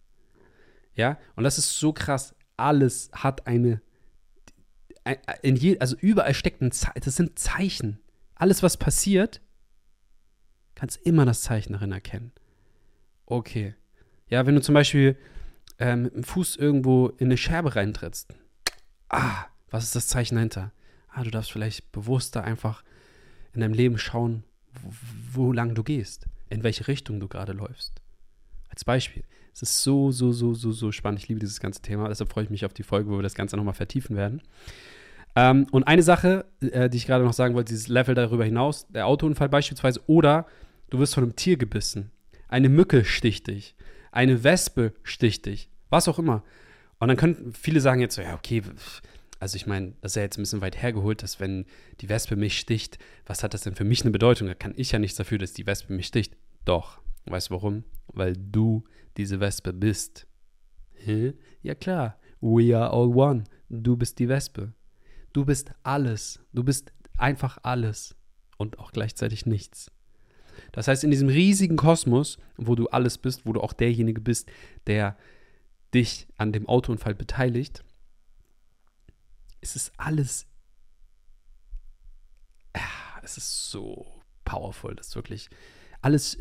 Ja, 0.94 1.18
und 1.36 1.44
das 1.44 1.56
ist 1.58 1.78
so 1.78 1.92
krass. 1.92 2.34
Alles 2.56 3.10
hat 3.12 3.46
eine, 3.46 3.80
in 5.42 5.56
je, 5.56 5.78
also 5.78 5.96
überall 5.96 6.34
steckt 6.34 6.60
ein 6.62 6.72
Zeichen, 6.72 7.00
das 7.04 7.16
sind 7.16 7.38
Zeichen. 7.38 8.00
Alles, 8.34 8.62
was 8.62 8.76
passiert, 8.76 9.40
kannst 10.74 10.96
immer 11.06 11.24
das 11.24 11.42
Zeichen 11.42 11.72
darin 11.72 11.92
erkennen. 11.92 12.32
Okay. 13.26 13.74
Ja, 14.28 14.46
wenn 14.46 14.54
du 14.54 14.62
zum 14.62 14.74
Beispiel 14.74 15.16
äh, 15.78 15.96
mit 15.96 16.14
dem 16.14 16.24
Fuß 16.24 16.56
irgendwo 16.56 17.08
in 17.08 17.26
eine 17.26 17.36
Scherbe 17.36 17.76
reintrittst. 17.76 18.34
Ah, 19.08 19.46
was 19.70 19.84
ist 19.84 19.96
das 19.96 20.08
Zeichen 20.08 20.36
dahinter? 20.36 20.72
Ah, 21.08 21.22
du 21.22 21.30
darfst 21.30 21.52
vielleicht 21.52 21.92
bewusster 21.92 22.44
einfach 22.44 22.82
in 23.52 23.60
deinem 23.60 23.74
Leben 23.74 23.98
schauen, 23.98 24.44
wo, 24.72 24.92
wo 25.32 25.52
lang 25.52 25.74
du 25.74 25.82
gehst, 25.82 26.26
in 26.50 26.62
welche 26.62 26.88
Richtung 26.88 27.20
du 27.20 27.28
gerade 27.28 27.52
läufst. 27.52 28.00
Als 28.68 28.84
Beispiel. 28.84 29.24
Es 29.54 29.62
ist 29.62 29.82
so, 29.82 30.10
so, 30.10 30.32
so, 30.32 30.52
so, 30.52 30.72
so 30.72 30.90
spannend. 30.90 31.20
Ich 31.20 31.28
liebe 31.28 31.38
dieses 31.38 31.60
ganze 31.60 31.80
Thema. 31.80 32.08
Deshalb 32.08 32.30
freue 32.30 32.44
ich 32.44 32.50
mich 32.50 32.64
auf 32.64 32.74
die 32.74 32.82
Folge, 32.82 33.08
wo 33.08 33.16
wir 33.16 33.22
das 33.22 33.34
Ganze 33.34 33.56
nochmal 33.56 33.74
vertiefen 33.74 34.16
werden. 34.16 34.42
Ähm, 35.36 35.66
und 35.70 35.84
eine 35.84 36.02
Sache, 36.02 36.44
äh, 36.60 36.90
die 36.90 36.96
ich 36.96 37.06
gerade 37.06 37.24
noch 37.24 37.32
sagen 37.32 37.54
wollte, 37.54 37.72
dieses 37.72 37.88
Level 37.88 38.14
darüber 38.14 38.44
hinaus, 38.44 38.86
der 38.88 39.06
Autounfall 39.06 39.48
beispielsweise, 39.48 40.00
oder 40.08 40.46
du 40.90 40.98
wirst 40.98 41.14
von 41.14 41.22
einem 41.22 41.36
Tier 41.36 41.56
gebissen. 41.56 42.10
Eine 42.48 42.68
Mücke 42.68 43.04
sticht 43.04 43.46
dich. 43.46 43.76
Eine 44.10 44.42
Wespe 44.42 44.92
sticht 45.02 45.46
dich. 45.46 45.68
Was 45.88 46.08
auch 46.08 46.18
immer. 46.18 46.42
Und 46.98 47.08
dann 47.08 47.16
können 47.16 47.52
viele 47.58 47.80
sagen 47.80 48.00
jetzt 48.00 48.16
so, 48.16 48.22
ja, 48.22 48.34
okay, 48.34 48.62
also 49.38 49.56
ich 49.56 49.66
meine, 49.66 49.92
das 50.00 50.12
ist 50.12 50.16
ja 50.16 50.22
jetzt 50.22 50.38
ein 50.38 50.42
bisschen 50.42 50.62
weit 50.62 50.80
hergeholt, 50.80 51.22
dass 51.22 51.38
wenn 51.38 51.66
die 52.00 52.08
Wespe 52.08 52.34
mich 52.34 52.58
sticht, 52.58 52.98
was 53.26 53.42
hat 53.42 53.54
das 53.54 53.62
denn 53.62 53.74
für 53.74 53.84
mich 53.84 54.02
eine 54.02 54.10
Bedeutung? 54.10 54.48
Da 54.48 54.54
kann 54.54 54.72
ich 54.76 54.90
ja 54.92 54.98
nichts 54.98 55.16
dafür, 55.16 55.38
dass 55.38 55.52
die 55.52 55.66
Wespe 55.66 55.92
mich 55.92 56.06
sticht. 56.06 56.34
Doch. 56.64 57.03
Weißt 57.26 57.50
du 57.50 57.54
warum? 57.54 57.84
Weil 58.08 58.36
du 58.36 58.84
diese 59.16 59.40
Wespe 59.40 59.72
bist. 59.72 60.26
Hä? 60.92 61.34
Ja 61.62 61.74
klar. 61.74 62.18
We 62.40 62.76
are 62.76 62.90
all 62.90 63.08
one. 63.08 63.44
Du 63.68 63.96
bist 63.96 64.18
die 64.18 64.28
Wespe. 64.28 64.72
Du 65.32 65.44
bist 65.44 65.72
alles. 65.82 66.40
Du 66.52 66.62
bist 66.62 66.92
einfach 67.16 67.58
alles. 67.62 68.14
Und 68.58 68.78
auch 68.78 68.92
gleichzeitig 68.92 69.46
nichts. 69.46 69.90
Das 70.72 70.86
heißt, 70.86 71.02
in 71.04 71.10
diesem 71.10 71.28
riesigen 71.28 71.76
Kosmos, 71.76 72.38
wo 72.56 72.74
du 72.74 72.88
alles 72.88 73.18
bist, 73.18 73.44
wo 73.46 73.52
du 73.52 73.60
auch 73.60 73.72
derjenige 73.72 74.20
bist, 74.20 74.50
der 74.86 75.16
dich 75.92 76.28
an 76.36 76.52
dem 76.52 76.68
Autounfall 76.68 77.14
beteiligt, 77.14 77.84
ist 79.60 79.76
es 79.76 79.92
alles. 79.96 80.46
Es 83.22 83.38
ist 83.38 83.70
so 83.70 84.06
powerful, 84.44 84.94
das 84.94 85.16
wirklich. 85.16 85.48
Alles 86.02 86.38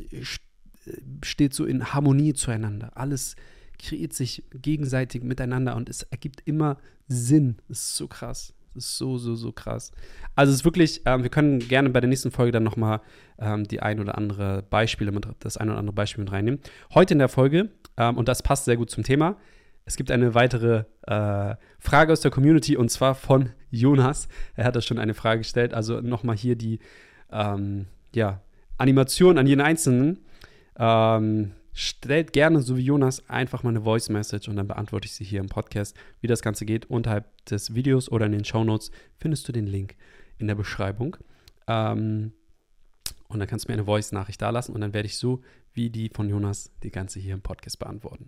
steht 1.24 1.54
so 1.54 1.66
in 1.66 1.94
Harmonie 1.94 2.34
zueinander. 2.34 2.92
Alles 2.96 3.36
kreiert 3.80 4.14
sich 4.14 4.44
gegenseitig 4.54 5.24
miteinander 5.24 5.76
und 5.76 5.90
es 5.90 6.04
ergibt 6.04 6.42
immer 6.46 6.78
Sinn. 7.08 7.58
Das 7.68 7.80
ist 7.80 7.96
so 7.96 8.08
krass. 8.08 8.54
Das 8.74 8.86
ist 8.86 8.98
so, 8.98 9.18
so, 9.18 9.36
so 9.36 9.52
krass. 9.52 9.92
Also 10.36 10.52
es 10.52 10.60
ist 10.60 10.66
wirklich, 10.66 11.02
ähm, 11.06 11.22
wir 11.22 11.30
können 11.30 11.60
gerne 11.60 11.90
bei 11.90 12.00
der 12.00 12.10
nächsten 12.10 12.32
Folge 12.32 12.52
dann 12.52 12.64
nochmal 12.64 13.02
ähm, 13.38 13.66
die 13.66 13.82
ein 13.82 14.00
oder 14.00 14.18
andere 14.18 14.64
Beispiele 14.64 15.12
mit, 15.12 15.28
das 15.40 15.58
ein 15.58 15.70
oder 15.70 15.78
andere 15.78 15.94
Beispiel 15.94 16.24
mit 16.24 16.34
reinnehmen. 16.34 16.60
Heute 16.94 17.14
in 17.14 17.20
der 17.20 17.30
Folge, 17.30 17.70
ähm, 17.98 18.18
und 18.18 18.28
das 18.28 18.42
passt 18.42 18.66
sehr 18.66 18.78
gut 18.78 18.90
zum 18.90 19.04
Thema, 19.04 19.38
es 19.86 19.98
gibt 19.98 20.12
eine 20.12 20.34
weitere 20.34 20.86
äh, 21.08 21.56
Frage 21.80 22.14
aus 22.14 22.22
der 22.22 22.32
Community 22.32 22.78
und 22.78 22.90
zwar 22.90 23.16
von 23.16 23.50
Jonas. 23.70 24.28
Er 24.56 24.66
hat 24.66 24.76
da 24.76 24.82
schon 24.82 24.98
eine 24.98 25.14
Frage 25.14 25.40
gestellt. 25.40 25.74
Also 25.74 26.00
nochmal 26.00 26.38
hier 26.38 26.56
die 26.56 26.80
ähm, 27.32 27.88
ja, 28.16 28.42
Animation 28.78 29.38
an 29.38 29.46
jeden 29.46 29.62
Einzelnen. 29.62 30.20
Ähm, 30.78 31.54
stellt 31.74 32.34
gerne, 32.34 32.62
so 32.62 32.78
wie 32.78 32.84
Jonas, 32.84 33.28
einfach 33.30 33.64
mal 33.64 33.70
eine 33.70 33.82
Voice 33.82 34.10
Message 34.10 34.48
und 34.48 34.56
dann 34.56 34.68
beantworte 34.68 35.06
ich 35.06 35.14
sie 35.14 35.24
hier 35.24 35.40
im 35.40 35.50
Podcast. 35.50 35.96
Wie 36.22 36.28
das 36.28 36.42
Ganze 36.42 36.66
geht, 36.66 36.86
unterhalb 36.90 37.26
des 37.46 37.74
Videos 37.76 38.12
oder 38.12 38.26
in 38.26 38.32
den 38.32 38.46
Show 38.46 38.64
Notes 38.64 38.92
findest 39.18 39.48
du 39.48 39.52
den 39.52 39.68
Link 39.68 39.96
in 40.38 40.48
der 40.48 40.56
Beschreibung. 40.56 41.18
Ähm, 41.68 42.34
und 43.28 43.40
dann 43.40 43.48
kannst 43.48 43.66
du 43.66 43.72
mir 43.72 43.74
eine 43.74 43.86
Voice-Nachricht 43.86 44.42
da 44.42 44.52
lassen 44.52 44.74
und 44.74 44.82
dann 44.82 44.94
werde 44.94 45.08
ich 45.08 45.18
so 45.18 45.42
wie 45.74 45.90
die 45.90 46.10
von 46.10 46.30
Jonas 46.30 46.72
die 46.84 46.92
ganze 46.92 47.20
hier 47.20 47.34
im 47.34 47.42
Podcast 47.42 47.80
beantworten. 47.80 48.28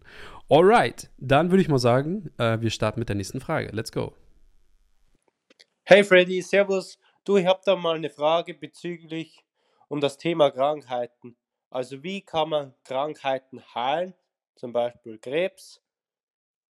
Alright, 0.49 1.11
dann 1.17 1.51
würde 1.51 1.61
ich 1.61 1.69
mal 1.69 1.77
sagen, 1.77 2.31
äh, 2.37 2.59
wir 2.59 2.71
starten 2.71 2.99
mit 2.99 3.09
der 3.09 3.15
nächsten 3.15 3.39
Frage. 3.39 3.69
Let's 3.71 3.91
go. 3.91 4.13
Hey 5.83 6.03
Freddy, 6.03 6.41
Servus. 6.41 6.97
Du, 7.23 7.37
ich 7.37 7.45
habe 7.45 7.61
da 7.63 7.75
mal 7.75 7.95
eine 7.95 8.09
Frage 8.09 8.55
bezüglich 8.55 9.45
um 9.87 10.01
das 10.01 10.17
Thema 10.17 10.49
Krankheiten. 10.49 11.37
Also 11.69 12.01
wie 12.03 12.21
kann 12.21 12.49
man 12.49 12.73
Krankheiten 12.83 13.61
heilen, 13.73 14.13
zum 14.55 14.71
Beispiel 14.71 15.17
Krebs? 15.17 15.81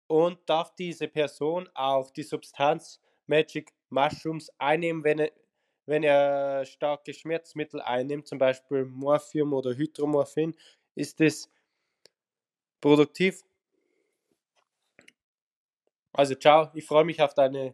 Und 0.08 0.38
darf 0.48 0.76
diese 0.76 1.08
Person 1.08 1.70
auch 1.74 2.12
die 2.12 2.24
Substanz 2.24 3.00
Magic 3.26 3.74
Mushrooms 3.90 4.52
einnehmen, 4.58 5.04
wenn 5.04 5.20
er, 5.20 5.32
wenn 5.86 6.04
er 6.04 6.66
starke 6.66 7.14
Schmerzmittel 7.14 7.82
einnimmt, 7.82 8.28
zum 8.28 8.38
Beispiel 8.38 8.86
Morphium 8.86 9.54
oder 9.54 9.76
Hydromorphin? 9.76 10.56
Ist 10.96 11.20
es 11.22 11.50
produktiv? 12.82 13.44
Also 16.14 16.36
ciao, 16.36 16.70
ich 16.74 16.86
freue 16.86 17.06
mich 17.06 17.22
auf 17.22 17.34
deine 17.34 17.74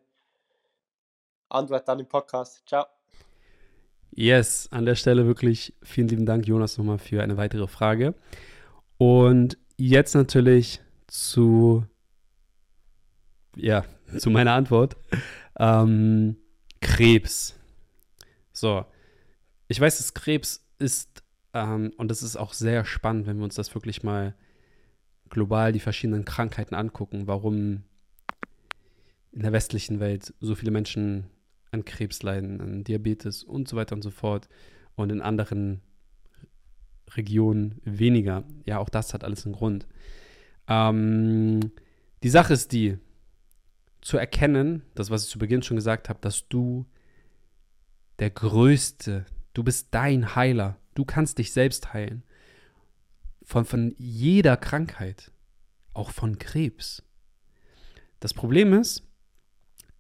Antwort 1.50 1.88
dann 1.88 2.00
im 2.00 2.08
Podcast. 2.08 2.64
Ciao. 2.66 2.99
Yes, 4.12 4.68
an 4.72 4.86
der 4.86 4.96
Stelle 4.96 5.26
wirklich 5.26 5.74
vielen 5.84 6.08
lieben 6.08 6.26
Dank, 6.26 6.48
Jonas, 6.48 6.78
nochmal 6.78 6.98
für 6.98 7.22
eine 7.22 7.38
weitere 7.38 7.68
Frage. 7.68 8.16
Und 8.98 9.58
jetzt 9.78 10.16
natürlich 10.16 10.82
zu, 11.08 11.86
ja, 13.56 13.86
zu 14.18 14.30
meiner 14.30 14.54
Antwort. 14.54 14.98
Ähm, 15.58 16.38
Krebs. 16.82 17.56
So, 18.52 18.86
ich 19.68 19.80
weiß, 19.80 19.98
dass 19.98 20.14
Krebs 20.14 20.66
ist, 20.80 21.24
ähm, 21.54 21.94
und 21.98 22.10
das 22.10 22.24
ist 22.24 22.36
auch 22.36 22.54
sehr 22.54 22.86
spannend, 22.86 23.28
wenn 23.28 23.38
wir 23.38 23.44
uns 23.44 23.56
das 23.56 23.74
wirklich 23.74 24.04
mal 24.04 24.34
global 25.30 25.72
die 25.72 25.80
verschiedenen 25.80 26.26
Krankheiten 26.26 26.76
angucken, 26.76 27.28
warum 27.28 27.84
in 29.32 29.42
der 29.42 29.54
westlichen 29.54 30.00
Welt 30.00 30.34
so 30.40 30.56
viele 30.56 30.72
Menschen 30.72 31.30
an 31.72 31.86
Krebs 31.86 32.24
leiden, 32.24 32.62
an 32.62 32.84
Diabetes 32.84 33.44
und 33.44 33.68
so 33.68 33.76
weiter 33.76 33.96
und 33.96 34.02
so 34.02 34.12
fort. 34.12 34.50
Und 34.96 35.12
in 35.12 35.22
anderen 35.22 35.82
Regionen 37.16 37.80
weniger. 37.86 38.44
Ja, 38.66 38.80
auch 38.80 38.90
das 38.90 39.14
hat 39.14 39.24
alles 39.24 39.46
einen 39.46 39.56
Grund. 39.56 39.88
Ähm, 40.68 41.60
die 42.24 42.30
Sache 42.30 42.54
ist 42.54 42.72
die, 42.72 42.98
zu 44.02 44.18
erkennen, 44.18 44.84
das, 44.96 45.10
was 45.10 45.26
ich 45.26 45.30
zu 45.30 45.40
Beginn 45.40 45.62
schon 45.62 45.78
gesagt 45.78 46.10
habe, 46.10 46.20
dass 46.22 46.48
du 46.48 46.86
der 48.20 48.30
Größte, 48.30 49.26
du 49.54 49.64
bist 49.64 49.88
dein 49.92 50.36
Heiler, 50.36 50.78
du 50.96 51.06
kannst 51.06 51.38
dich 51.38 51.52
selbst 51.52 51.94
heilen. 51.94 52.24
Von, 53.44 53.66
von 53.66 53.96
jeder 53.98 54.58
Krankheit, 54.58 55.32
auch 55.94 56.12
von 56.12 56.38
Krebs. 56.38 57.04
Das 58.20 58.34
Problem 58.34 58.74
ist, 58.74 59.04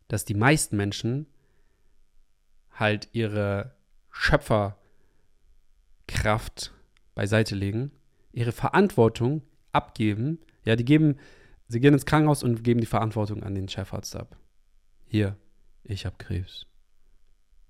dass 0.07 0.25
die 0.25 0.35
meisten 0.35 0.77
Menschen 0.77 1.25
halt 2.79 3.09
ihre 3.11 3.75
Schöpferkraft 4.09 6.73
beiseite 7.13 7.55
legen, 7.55 7.91
ihre 8.31 8.51
Verantwortung 8.51 9.41
abgeben. 9.71 10.39
Ja, 10.63 10.75
die 10.75 10.85
geben, 10.85 11.17
sie 11.67 11.79
gehen 11.79 11.93
ins 11.93 12.05
Krankenhaus 12.05 12.43
und 12.43 12.63
geben 12.63 12.79
die 12.79 12.85
Verantwortung 12.85 13.43
an 13.43 13.55
den 13.55 13.67
Chefarzt 13.67 14.15
ab. 14.15 14.37
Hier, 15.05 15.35
ich 15.83 16.05
habe 16.05 16.15
Krebs. 16.17 16.67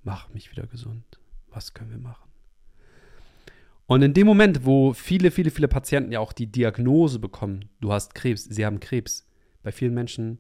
Mach 0.03 0.29
mich 0.29 0.51
wieder 0.51 0.67
gesund. 0.67 1.19
Was 1.49 1.73
können 1.73 1.91
wir 1.91 1.97
machen? 1.97 2.29
Und 3.87 4.03
in 4.03 4.13
dem 4.13 4.27
Moment, 4.27 4.65
wo 4.65 4.93
viele, 4.93 5.31
viele, 5.31 5.49
viele 5.49 5.67
Patienten 5.67 6.11
ja 6.11 6.19
auch 6.19 6.31
die 6.31 6.45
Diagnose 6.45 7.17
bekommen, 7.17 7.69
du 7.81 7.91
hast 7.91 8.13
Krebs, 8.13 8.43
sie 8.43 8.63
haben 8.63 8.79
Krebs, 8.79 9.27
bei 9.63 9.71
vielen 9.71 9.95
Menschen, 9.95 10.39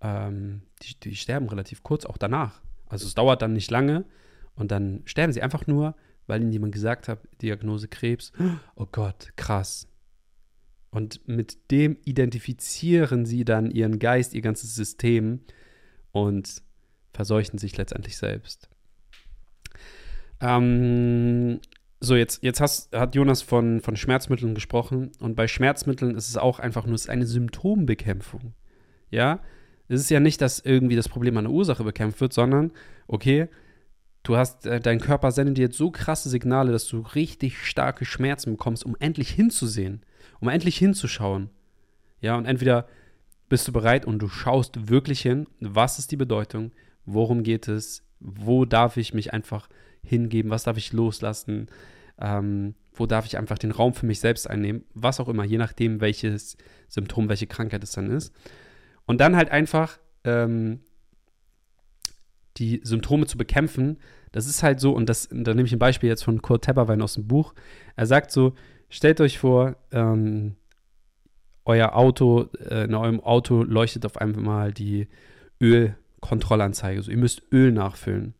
ähm, 0.00 0.62
die, 0.82 0.98
die 0.98 1.16
sterben 1.16 1.48
relativ 1.48 1.82
kurz 1.82 2.06
auch 2.06 2.16
danach. 2.16 2.62
Also 2.88 3.06
es 3.06 3.14
dauert 3.14 3.42
dann 3.42 3.52
nicht 3.52 3.70
lange 3.70 4.04
und 4.54 4.70
dann 4.70 5.02
sterben 5.04 5.32
sie 5.32 5.42
einfach 5.42 5.66
nur, 5.66 5.94
weil 6.26 6.42
ihnen 6.42 6.52
jemand 6.52 6.72
gesagt 6.72 7.08
hat, 7.08 7.20
Diagnose 7.42 7.88
Krebs. 7.88 8.32
Oh 8.76 8.86
Gott, 8.90 9.32
krass. 9.36 9.88
Und 10.90 11.26
mit 11.28 11.70
dem 11.70 11.98
identifizieren 12.04 13.26
sie 13.26 13.44
dann 13.44 13.70
ihren 13.70 13.98
Geist, 13.98 14.34
ihr 14.34 14.40
ganzes 14.40 14.74
System 14.74 15.40
und 16.12 16.62
verseuchen 17.12 17.58
sich 17.58 17.76
letztendlich 17.76 18.16
selbst. 18.16 18.68
Ähm, 20.40 21.60
so, 22.00 22.14
jetzt, 22.14 22.42
jetzt 22.42 22.60
hast, 22.60 22.94
hat 22.94 23.14
Jonas 23.14 23.42
von, 23.42 23.80
von 23.80 23.96
Schmerzmitteln 23.96 24.54
gesprochen 24.54 25.10
und 25.18 25.34
bei 25.34 25.48
Schmerzmitteln 25.48 26.14
ist 26.14 26.28
es 26.28 26.36
auch 26.36 26.58
einfach 26.58 26.86
nur 26.86 26.98
eine 27.08 27.26
Symptombekämpfung. 27.26 28.54
Ja, 29.10 29.40
es 29.88 30.00
ist 30.00 30.10
ja 30.10 30.20
nicht, 30.20 30.40
dass 30.40 30.60
irgendwie 30.60 30.96
das 30.96 31.08
Problem 31.08 31.36
an 31.36 31.44
der 31.44 31.52
Ursache 31.52 31.84
bekämpft 31.84 32.20
wird, 32.20 32.32
sondern, 32.32 32.72
okay, 33.06 33.48
du 34.22 34.36
hast, 34.36 34.66
äh, 34.66 34.80
dein 34.80 35.00
Körper 35.00 35.32
sendet 35.32 35.56
dir 35.56 35.62
jetzt 35.62 35.78
so 35.78 35.90
krasse 35.90 36.28
Signale, 36.28 36.72
dass 36.72 36.86
du 36.86 37.00
richtig 37.00 37.66
starke 37.66 38.04
Schmerzen 38.04 38.52
bekommst, 38.52 38.84
um 38.84 38.96
endlich 39.00 39.30
hinzusehen, 39.30 40.02
um 40.40 40.48
endlich 40.48 40.76
hinzuschauen. 40.76 41.50
Ja, 42.20 42.36
und 42.36 42.46
entweder 42.46 42.86
bist 43.48 43.66
du 43.66 43.72
bereit 43.72 44.04
und 44.04 44.20
du 44.20 44.28
schaust 44.28 44.88
wirklich 44.88 45.20
hin, 45.20 45.46
was 45.60 45.98
ist 45.98 46.12
die 46.12 46.16
Bedeutung, 46.16 46.72
worum 47.06 47.42
geht 47.42 47.68
es, 47.68 48.04
wo 48.20 48.64
darf 48.64 48.96
ich 48.96 49.14
mich 49.14 49.32
einfach 49.32 49.68
hingeben, 50.02 50.50
was 50.50 50.64
darf 50.64 50.76
ich 50.76 50.92
loslassen, 50.92 51.68
ähm, 52.20 52.74
wo 52.92 53.06
darf 53.06 53.26
ich 53.26 53.38
einfach 53.38 53.58
den 53.58 53.70
Raum 53.70 53.94
für 53.94 54.06
mich 54.06 54.20
selbst 54.20 54.50
einnehmen, 54.50 54.84
was 54.92 55.20
auch 55.20 55.28
immer, 55.28 55.44
je 55.44 55.58
nachdem, 55.58 56.00
welches 56.00 56.56
Symptom, 56.88 57.28
welche 57.28 57.46
Krankheit 57.46 57.82
es 57.84 57.92
dann 57.92 58.10
ist. 58.10 58.34
Und 59.08 59.22
dann 59.22 59.36
halt 59.36 59.50
einfach 59.50 59.98
ähm, 60.24 60.80
die 62.58 62.82
Symptome 62.84 63.26
zu 63.26 63.38
bekämpfen, 63.38 63.96
das 64.32 64.46
ist 64.46 64.62
halt 64.62 64.80
so, 64.80 64.92
und 64.92 65.08
das, 65.08 65.28
da 65.32 65.54
nehme 65.54 65.66
ich 65.66 65.72
ein 65.72 65.78
Beispiel 65.78 66.10
jetzt 66.10 66.24
von 66.24 66.42
Kurt 66.42 66.64
Tepperwein 66.64 67.00
aus 67.00 67.14
dem 67.14 67.26
Buch. 67.26 67.54
Er 67.96 68.04
sagt 68.04 68.30
so: 68.30 68.54
Stellt 68.90 69.20
euch 69.22 69.38
vor, 69.38 69.76
ähm, 69.92 70.56
euer 71.64 71.96
Auto, 71.96 72.48
äh, 72.68 72.84
in 72.84 72.94
eurem 72.94 73.20
Auto 73.20 73.62
leuchtet 73.62 74.04
auf 74.04 74.18
einmal 74.18 74.72
die 74.72 75.08
Ölkontrollanzeige. 75.58 77.00
So, 77.00 77.10
ihr 77.10 77.16
müsst 77.16 77.42
Öl 77.50 77.72
nachfüllen. 77.72 78.34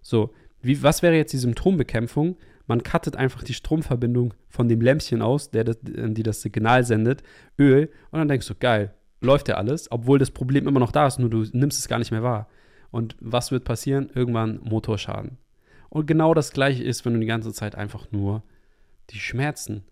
So, 0.00 0.32
wie, 0.62 0.82
was 0.82 1.02
wäre 1.02 1.14
jetzt 1.14 1.34
die 1.34 1.38
Symptombekämpfung? 1.38 2.38
Man 2.66 2.82
cuttet 2.82 3.16
einfach 3.16 3.42
die 3.42 3.54
Stromverbindung 3.54 4.32
von 4.48 4.66
dem 4.68 4.80
Lämpchen 4.80 5.20
aus, 5.20 5.50
der 5.50 5.64
das, 5.64 5.76
die 5.82 6.22
das 6.22 6.40
Signal 6.40 6.84
sendet, 6.84 7.22
Öl, 7.58 7.90
und 8.10 8.18
dann 8.18 8.28
denkst 8.28 8.48
du, 8.48 8.54
geil, 8.54 8.94
läuft 9.20 9.48
ja 9.48 9.56
alles, 9.56 9.90
obwohl 9.90 10.18
das 10.18 10.30
Problem 10.30 10.68
immer 10.68 10.80
noch 10.80 10.92
da 10.92 11.06
ist, 11.06 11.18
nur 11.18 11.30
du 11.30 11.44
nimmst 11.52 11.78
es 11.78 11.88
gar 11.88 11.98
nicht 11.98 12.10
mehr 12.10 12.22
wahr. 12.22 12.48
Und 12.90 13.16
was 13.20 13.50
wird 13.50 13.64
passieren? 13.64 14.10
Irgendwann 14.14 14.60
Motorschaden. 14.62 15.38
Und 15.88 16.06
genau 16.06 16.34
das 16.34 16.52
gleiche 16.52 16.84
ist, 16.84 17.04
wenn 17.04 17.14
du 17.14 17.20
die 17.20 17.26
ganze 17.26 17.52
Zeit 17.52 17.74
einfach 17.74 18.10
nur 18.12 18.42
die 19.10 19.18
Schmerzen 19.18 19.84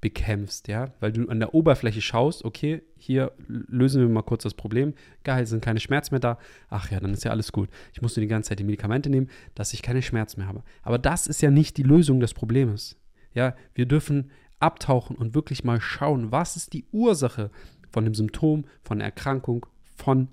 bekämpfst, 0.00 0.68
ja, 0.68 0.92
weil 1.00 1.12
du 1.12 1.28
an 1.28 1.40
der 1.40 1.54
Oberfläche 1.54 2.00
schaust, 2.00 2.44
okay, 2.44 2.82
hier 2.96 3.32
lösen 3.48 4.02
wir 4.02 4.08
mal 4.08 4.22
kurz 4.22 4.42
das 4.42 4.54
Problem, 4.54 4.94
geil, 5.24 5.46
sind 5.46 5.64
keine 5.64 5.80
Schmerzen 5.80 6.14
mehr 6.14 6.20
da, 6.20 6.38
ach 6.68 6.90
ja, 6.90 7.00
dann 7.00 7.12
ist 7.12 7.24
ja 7.24 7.30
alles 7.30 7.50
gut. 7.50 7.70
Ich 7.92 8.02
muss 8.02 8.14
nur 8.16 8.22
die 8.22 8.28
ganze 8.28 8.50
Zeit 8.50 8.58
die 8.58 8.64
Medikamente 8.64 9.10
nehmen, 9.10 9.30
dass 9.54 9.72
ich 9.72 9.82
keine 9.82 10.02
Schmerzen 10.02 10.40
mehr 10.40 10.48
habe. 10.48 10.62
Aber 10.82 10.98
das 10.98 11.26
ist 11.26 11.40
ja 11.40 11.50
nicht 11.50 11.76
die 11.76 11.82
Lösung 11.82 12.20
des 12.20 12.34
Problems. 12.34 12.96
Ja, 13.32 13.54
wir 13.74 13.86
dürfen 13.86 14.30
abtauchen 14.58 15.16
und 15.16 15.34
wirklich 15.34 15.64
mal 15.64 15.80
schauen, 15.80 16.30
was 16.30 16.56
ist 16.56 16.72
die 16.72 16.86
Ursache 16.92 17.50
von 17.96 18.04
dem 18.04 18.12
Symptom, 18.14 18.66
von 18.82 18.98
der 18.98 19.06
Erkrankung, 19.06 19.64
von 19.94 20.28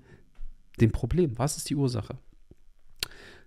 dem 0.82 0.92
Problem? 0.92 1.38
Was 1.38 1.56
ist 1.56 1.70
die 1.70 1.76
Ursache? 1.76 2.18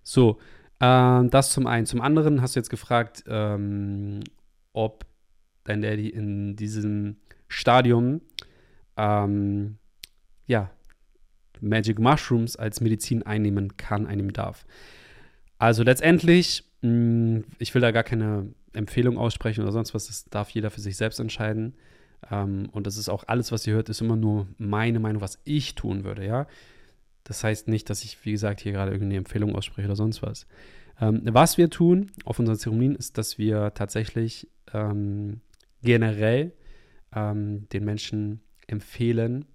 So, 0.02 0.40
äh, 0.80 1.24
das 1.30 1.52
zum 1.52 1.68
einen. 1.68 1.86
Zum 1.86 2.02
anderen 2.02 2.42
hast 2.42 2.56
du 2.56 2.60
jetzt 2.60 2.72
gefragt, 2.72 3.26
ähm, 3.28 4.22
ob 4.74 5.06
dein 5.66 5.84
Daddy 5.84 6.10
in 6.10 6.56
diesem 6.56 7.18
Stadium 7.48 8.22
ähm, 8.96 9.78
ja, 10.48 10.72
Magic 11.62 12.00
Mushrooms 12.00 12.56
als 12.56 12.82
Medizin 12.82 13.22
einnehmen 13.22 13.78
kann, 13.78 14.08
einnehmen 14.08 14.34
darf. 14.34 14.66
Also 15.60 15.84
letztendlich, 15.84 16.64
mh, 16.82 16.90
mm, 16.90 17.44
ich 17.60 17.72
will 17.76 17.84
da 17.84 17.92
gar 17.92 18.02
keine 18.04 18.52
Empfehlung 18.74 19.20
aussprechen 19.20 19.62
oder 19.62 19.74
sonst 19.74 19.94
was, 19.94 20.08
das 20.08 20.26
darf 20.26 20.50
jeder 20.50 20.72
für 20.72 20.82
sich 20.82 20.98
selbst 20.98 21.20
entscheiden. 21.20 21.76
Ähm, 22.32 22.70
und 22.72 22.88
das 22.88 22.98
ist 22.98 23.10
auch 23.10 23.24
alles, 23.28 23.52
was 23.52 23.66
ihr 23.68 23.74
hört, 23.74 23.90
ist 23.90 24.02
immer 24.02 24.16
nur 24.16 24.48
meine 24.58 25.00
Meinung, 25.00 25.22
was 25.22 25.40
ich 25.44 25.76
tun 25.76 26.04
würde, 26.04 26.26
ja. 26.26 26.48
Das 27.24 27.44
heißt 27.44 27.68
nicht, 27.68 27.90
dass 27.90 28.04
ich, 28.04 28.24
wie 28.26 28.32
gesagt, 28.32 28.62
hier 28.62 28.72
gerade 28.72 28.92
irgendeine 28.92 29.18
Empfehlung 29.18 29.56
ausspreche 29.56 29.88
oder 29.88 29.96
sonst 29.96 30.22
was. 30.22 30.48
Ähm, 31.00 31.22
was 31.26 31.58
wir 31.58 31.70
tun 31.70 32.12
auf 32.26 32.40
unseren 32.40 32.58
Zeremonien 32.58 32.96
ist, 32.96 33.18
dass 33.18 33.38
wir 33.38 33.74
tatsächlich 33.74 34.50
ähm, 34.74 35.42
generell 35.82 36.54
ähm, 37.14 37.68
den 37.70 37.86
Menschen 37.86 38.42
empfehlen, 38.68 39.46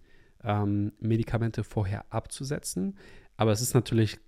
ähm, 0.44 0.92
Medikamente 1.00 1.64
vorher 1.64 2.04
abzusetzen. 2.10 2.96
Aber 3.36 3.52
es 3.52 3.60
ist 3.60 3.74
natürlich 3.74 4.18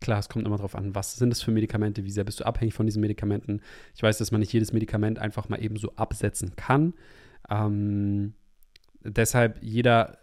klar, 0.00 0.18
es 0.18 0.28
kommt 0.28 0.46
immer 0.46 0.56
darauf 0.56 0.74
an, 0.74 0.94
was 0.94 1.16
sind 1.16 1.32
es 1.32 1.42
für 1.42 1.50
Medikamente, 1.50 2.04
wie 2.04 2.10
sehr 2.10 2.24
bist 2.24 2.40
du 2.40 2.44
abhängig 2.44 2.74
von 2.74 2.86
diesen 2.86 3.00
Medikamenten. 3.00 3.60
Ich 3.94 4.02
weiß, 4.02 4.18
dass 4.18 4.32
man 4.32 4.40
nicht 4.40 4.52
jedes 4.52 4.72
Medikament 4.72 5.18
einfach 5.18 5.48
mal 5.48 5.62
eben 5.62 5.76
so 5.76 5.92
absetzen 5.96 6.56
kann. 6.56 6.94
Ähm, 7.50 8.34
deshalb, 9.02 9.62
jeder 9.62 10.18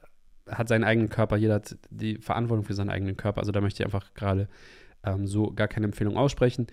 hat 0.49 0.67
seinen 0.67 0.83
eigenen 0.83 1.09
Körper, 1.09 1.37
jeder 1.37 1.55
hat 1.55 1.77
die 1.89 2.17
Verantwortung 2.17 2.65
für 2.65 2.73
seinen 2.73 2.89
eigenen 2.89 3.17
Körper. 3.17 3.39
Also 3.39 3.51
da 3.51 3.61
möchte 3.61 3.81
ich 3.81 3.85
einfach 3.85 4.13
gerade 4.13 4.47
ähm, 5.03 5.27
so 5.27 5.51
gar 5.51 5.67
keine 5.67 5.85
Empfehlung 5.85 6.17
aussprechen. 6.17 6.67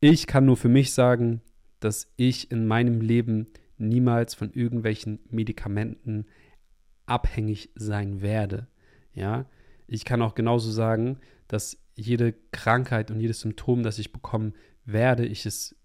Ich 0.00 0.26
kann 0.26 0.44
nur 0.44 0.56
für 0.56 0.68
mich 0.68 0.92
sagen, 0.92 1.40
dass 1.80 2.12
ich 2.16 2.50
in 2.50 2.66
meinem 2.66 3.00
Leben 3.00 3.48
niemals 3.78 4.34
von 4.34 4.52
irgendwelchen 4.52 5.20
Medikamenten 5.30 6.26
abhängig 7.06 7.70
sein 7.74 8.20
werde. 8.20 8.66
Ja, 9.14 9.46
ich 9.86 10.04
kann 10.04 10.22
auch 10.22 10.34
genauso 10.34 10.70
sagen, 10.70 11.18
dass 11.48 11.78
jede 11.94 12.34
Krankheit 12.52 13.10
und 13.10 13.20
jedes 13.20 13.40
Symptom, 13.40 13.82
das 13.82 13.98
ich 13.98 14.12
bekommen 14.12 14.54
werde, 14.84 15.24
ich 15.24 15.46
es, 15.46 15.76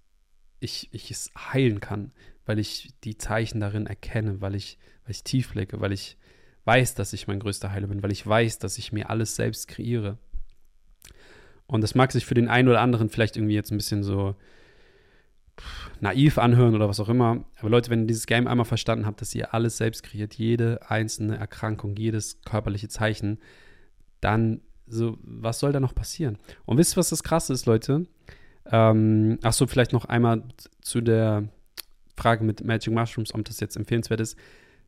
ich, 0.60 0.90
ich 0.92 1.12
es 1.12 1.32
heilen 1.38 1.80
kann, 1.80 2.12
weil 2.46 2.60
ich 2.60 2.94
die 3.04 3.18
Zeichen 3.18 3.60
darin 3.60 3.88
erkenne, 3.88 4.42
weil 4.42 4.56
ich, 4.56 4.78
weil 5.04 5.12
ich 5.12 5.24
tief 5.24 5.54
blicke, 5.54 5.80
weil 5.80 5.92
ich 5.92 6.18
weiß, 6.66 6.96
dass 6.96 7.14
ich 7.14 7.28
mein 7.28 7.40
größter 7.40 7.72
Heiler 7.72 7.88
bin, 7.88 8.04
weil 8.04 8.12
ich 8.12 8.26
weiß, 8.26 8.60
dass 8.60 8.78
ich 8.78 8.92
mir 8.92 9.10
alles 9.10 9.36
selbst 9.36 9.68
kreiere. 9.68 10.18
Und 11.68 11.82
das 11.82 11.96
mag 11.96 12.12
sich 12.12 12.26
für 12.26 12.34
den 12.34 12.50
einen 12.50 12.68
oder 12.68 12.82
anderen 12.82 13.10
vielleicht 13.10 13.38
irgendwie 13.38 13.56
jetzt 13.56 13.72
ein 13.72 13.78
bisschen 13.78 14.04
so 14.04 14.36
naiv 16.00 16.38
anhören 16.38 16.76
oder 16.76 16.90
was 16.90 17.00
auch 17.00 17.10
immer. 17.10 17.46
Aber 17.60 17.70
Leute, 17.70 17.90
wenn 17.90 18.02
ihr 18.02 18.08
dieses 18.08 18.26
Game 18.26 18.48
einmal 18.48 18.66
verstanden 18.66 19.06
habt, 19.06 19.22
dass 19.22 19.34
ihr 19.36 19.54
alles 19.54 19.78
selbst 19.78 20.04
kreiert, 20.04 20.34
jede 20.34 20.90
einzelne 20.90 21.38
Erkrankung, 21.38 21.96
jedes 21.96 22.42
körperliche 22.42 22.90
Zeichen, 22.90 23.40
dann 24.20 24.62
so, 24.88 25.18
was 25.22 25.60
soll 25.60 25.72
da 25.72 25.80
noch 25.80 25.96
passieren? 25.96 26.38
Und 26.66 26.78
wisst 26.78 26.94
ihr, 26.94 26.98
was 26.98 27.10
das 27.10 27.24
Krasse 27.24 27.54
ist, 27.54 27.66
Leute? 27.66 28.06
Ähm, 28.66 29.40
ach 29.42 29.54
so, 29.54 29.68
vielleicht 29.68 29.94
noch 29.94 30.06
einmal 30.06 30.44
zu 30.82 31.02
der 31.02 31.48
Frage 32.16 32.44
mit 32.44 32.64
Magic 32.64 32.94
Mushrooms, 32.94 33.34
ob 33.34 33.46
das 33.46 33.60
jetzt 33.60 33.76
empfehlenswert 33.76 34.20
ist. 34.20 34.38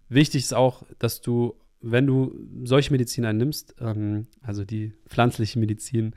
Wichtig 0.09 0.43
ist 0.43 0.53
auch, 0.53 0.83
dass 0.99 1.21
du 1.21 1.55
wenn 1.83 2.07
du 2.07 2.33
solche 2.63 2.91
Medizin 2.91 3.25
einnimmst, 3.25 3.75
ähm, 3.79 4.27
also 4.41 4.63
die 4.63 4.93
pflanzliche 5.07 5.59
Medizin, 5.59 6.15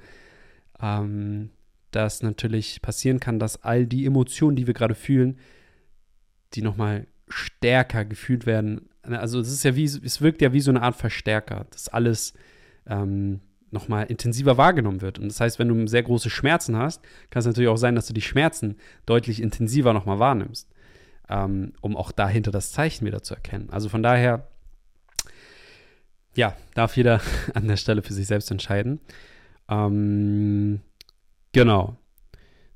ähm, 0.81 1.51
dass 1.91 2.23
natürlich 2.23 2.81
passieren 2.83 3.21
kann, 3.21 3.39
dass 3.39 3.65
all 3.65 3.87
die 3.87 4.07
Emotionen, 4.07 4.57
die 4.57 4.67
wir 4.67 4.75
gerade 4.75 4.95
fühlen, 4.95 5.39
die 6.55 6.63
nochmal 6.63 7.07
stärker 7.29 8.05
gefühlt 8.05 8.47
werden. 8.47 8.89
Also 9.03 9.41
es 9.41 9.51
ist 9.51 9.65
ja 9.65 9.75
wie, 9.75 9.85
es 9.85 10.21
wirkt 10.21 10.41
ja 10.41 10.53
wie 10.53 10.61
so 10.61 10.71
eine 10.71 10.83
Art 10.83 10.97
Verstärker, 10.97 11.67
dass 11.71 11.89
alles 11.89 12.35
ähm, 12.87 13.41
nochmal 13.73 14.07
intensiver 14.07 14.57
wahrgenommen 14.57 15.01
wird. 15.01 15.19
Und 15.19 15.27
das 15.27 15.41
heißt, 15.41 15.59
wenn 15.59 15.69
du 15.69 15.87
sehr 15.89 16.05
große 16.05 16.31
Schmerzen 16.31 16.77
hast, 16.77 17.03
kann 17.31 17.41
es 17.41 17.47
natürlich 17.47 17.69
auch 17.69 17.77
sein, 17.77 17.97
dass 17.97 18.07
du 18.07 18.13
die 18.13 18.23
Schmerzen 18.23 18.77
deutlich 19.05 19.43
intensiver 19.43 19.93
nochmal 19.93 20.21
wahrnimmst, 20.21 20.71
ähm, 21.29 21.73
um 21.81 21.97
auch 21.97 22.13
dahinter 22.13 22.51
das 22.51 22.73
Zeichen 22.73 23.07
wieder 23.07 23.23
zu 23.23 23.35
erkennen. 23.35 23.69
Also 23.71 23.89
von 23.89 24.03
daher 24.03 24.49
ja, 26.37 26.55
darf 26.75 26.97
jeder 26.97 27.21
an 27.55 27.67
der 27.67 27.77
Stelle 27.77 28.03
für 28.03 28.13
sich 28.13 28.27
selbst 28.27 28.51
entscheiden. 28.51 29.01
Ähm, 29.69 30.81
genau. 31.53 31.97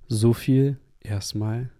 So 0.08 0.32
viel 0.32 0.78
erstmal 1.00 1.70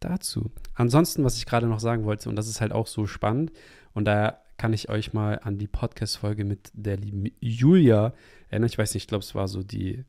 dazu. 0.00 0.50
Ansonsten, 0.74 1.24
was 1.24 1.36
ich 1.36 1.46
gerade 1.46 1.66
noch 1.66 1.80
sagen 1.80 2.04
wollte, 2.04 2.28
und 2.28 2.36
das 2.36 2.48
ist 2.48 2.60
halt 2.60 2.72
auch 2.72 2.86
so 2.86 3.06
spannend, 3.06 3.52
und 3.94 4.04
da 4.04 4.38
kann 4.56 4.72
ich 4.72 4.88
euch 4.88 5.12
mal 5.12 5.40
an 5.42 5.58
die 5.58 5.68
Podcast-Folge 5.68 6.44
mit 6.44 6.70
der 6.72 6.96
lieben 6.96 7.30
Julia 7.40 8.12
erinnern. 8.48 8.68
Ich 8.68 8.78
weiß 8.78 8.94
nicht, 8.94 9.04
ich 9.04 9.08
glaube, 9.08 9.22
es 9.22 9.34
war 9.34 9.46
so 9.46 9.62
die, 9.62 10.04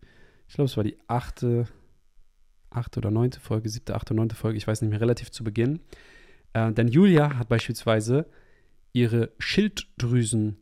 ich 0.48 0.56
glaube, 0.56 0.66
es 0.66 0.78
war 0.78 0.84
die 0.84 0.98
achte, 1.08 1.68
achte 2.70 3.00
oder 3.00 3.12
neunte 3.12 3.40
Folge, 3.40 3.70
siebte, 3.70 3.96
achte, 3.96 4.14
neunte 4.14 4.36
Folge, 4.36 4.58
ich 4.58 4.68
weiß 4.68 4.82
nicht 4.82 4.92
mehr, 4.92 5.02
relativ 5.02 5.32
zu 5.32 5.44
Beginn. 5.44 5.80
Äh, 6.54 6.72
denn 6.74 6.88
Julia 6.88 7.38
hat 7.38 7.50
beispielsweise 7.50 8.28
ihre 8.94 9.32
Schilddrüsen 9.38 10.58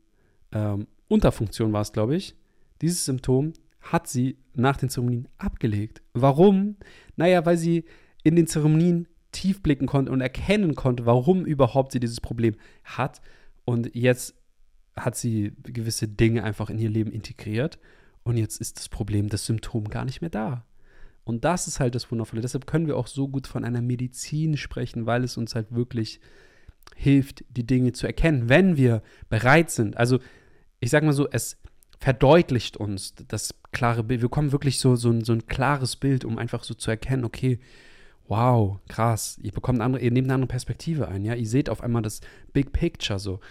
ähm, 0.52 0.88
Unterfunktion 1.08 1.72
war 1.74 1.82
es, 1.82 1.94
glaube 1.94 2.16
ich. 2.16 2.36
Dieses 2.82 3.06
Symptom 3.06 3.54
hat 3.82 4.08
sie 4.08 4.38
nach 4.54 4.78
den 4.78 4.90
Zeremonien 4.90 5.28
abgelegt. 5.38 6.02
Warum? 6.14 6.76
Naja, 7.16 7.46
weil 7.46 7.58
sie 7.58 7.86
in 8.24 8.36
den 8.36 8.48
Zeremonien 8.48 9.08
tief 9.32 9.62
blicken 9.62 9.88
konnte 9.88 10.12
und 10.12 10.22
erkennen 10.22 10.76
konnte, 10.76 11.06
warum 11.06 11.46
überhaupt 11.46 11.92
sie 11.92 12.00
dieses 12.00 12.22
Problem 12.22 12.56
hat. 12.84 13.22
Und 13.66 13.94
jetzt 13.96 14.36
hat 14.96 15.16
sie 15.16 15.54
gewisse 15.64 16.08
Dinge 16.08 16.44
einfach 16.44 16.70
in 16.70 16.80
ihr 16.80 16.90
Leben 16.90 17.12
integriert. 17.12 17.80
Und 18.24 18.36
jetzt 18.36 18.60
ist 18.60 18.78
das 18.78 18.90
Problem, 18.90 19.30
das 19.30 19.46
Symptom 19.46 19.90
gar 19.90 20.06
nicht 20.06 20.22
mehr 20.22 20.30
da. 20.30 20.66
Und 21.28 21.44
das 21.44 21.68
ist 21.68 21.82
halt 21.82 21.94
das 21.94 22.10
Wundervolle. 22.10 22.42
Deshalb 22.42 22.68
können 22.68 22.88
wir 22.88 22.96
auch 22.96 23.08
so 23.08 23.28
gut 23.28 23.48
von 23.48 23.66
einer 23.66 23.82
Medizin 23.82 24.56
sprechen, 24.56 25.06
weil 25.06 25.26
es 25.26 25.36
uns 25.36 25.56
halt 25.56 25.76
wirklich 25.76 26.22
hilft, 26.96 27.44
die 27.50 27.68
Dinge 27.68 27.92
zu 27.92 28.08
erkennen, 28.08 28.48
wenn 28.48 28.78
wir 28.78 29.04
bereit 29.30 29.70
sind. 29.70 29.98
Also, 29.98 30.20
ich 30.80 30.90
sag 30.90 31.04
mal 31.04 31.12
so, 31.12 31.28
es 31.30 31.58
verdeutlicht 32.00 32.78
uns 32.78 33.14
das 33.28 33.54
klare 33.74 34.04
Bild. 34.04 34.22
Wir 34.22 34.30
bekommen 34.30 34.54
wirklich 34.54 34.80
so, 34.80 34.96
so, 34.96 35.10
ein, 35.10 35.26
so 35.26 35.34
ein 35.34 35.48
klares 35.48 35.98
Bild, 35.98 36.24
um 36.24 36.38
einfach 36.38 36.64
so 36.64 36.74
zu 36.74 36.90
erkennen, 36.92 37.26
okay, 37.26 37.60
wow, 38.30 38.80
krass, 38.88 39.38
ihr 39.44 39.52
bekommt 39.52 39.82
andere, 39.82 40.02
ihr 40.02 40.12
nehmt 40.12 40.28
eine 40.28 40.36
andere 40.36 40.48
Perspektive 40.50 41.10
ein, 41.10 41.26
ja, 41.26 41.34
ihr 41.34 41.48
seht 41.48 41.70
auf 41.70 41.82
einmal 41.82 42.04
das 42.04 42.22
Big 42.54 42.72
Picture 42.72 43.20
so. 43.20 43.42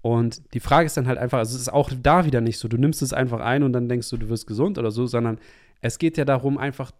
Und 0.00 0.54
die 0.54 0.60
Frage 0.60 0.86
ist 0.86 0.96
dann 0.96 1.06
halt 1.06 1.18
einfach, 1.18 1.38
also 1.38 1.54
es 1.54 1.62
ist 1.62 1.72
auch 1.72 1.90
da 2.02 2.24
wieder 2.24 2.40
nicht 2.40 2.58
so, 2.58 2.68
du 2.68 2.78
nimmst 2.78 3.02
es 3.02 3.12
einfach 3.12 3.40
ein 3.40 3.62
und 3.62 3.74
dann 3.74 3.90
denkst 3.90 4.08
du, 4.08 4.16
du 4.16 4.30
wirst 4.30 4.46
gesund 4.46 4.78
oder 4.78 4.90
so, 4.90 5.06
sondern 5.06 5.38
es 5.82 5.98
geht 5.98 6.16
ja 6.16 6.24
darum, 6.24 6.56
einfach 6.56 6.92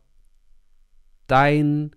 dein, 1.26 1.90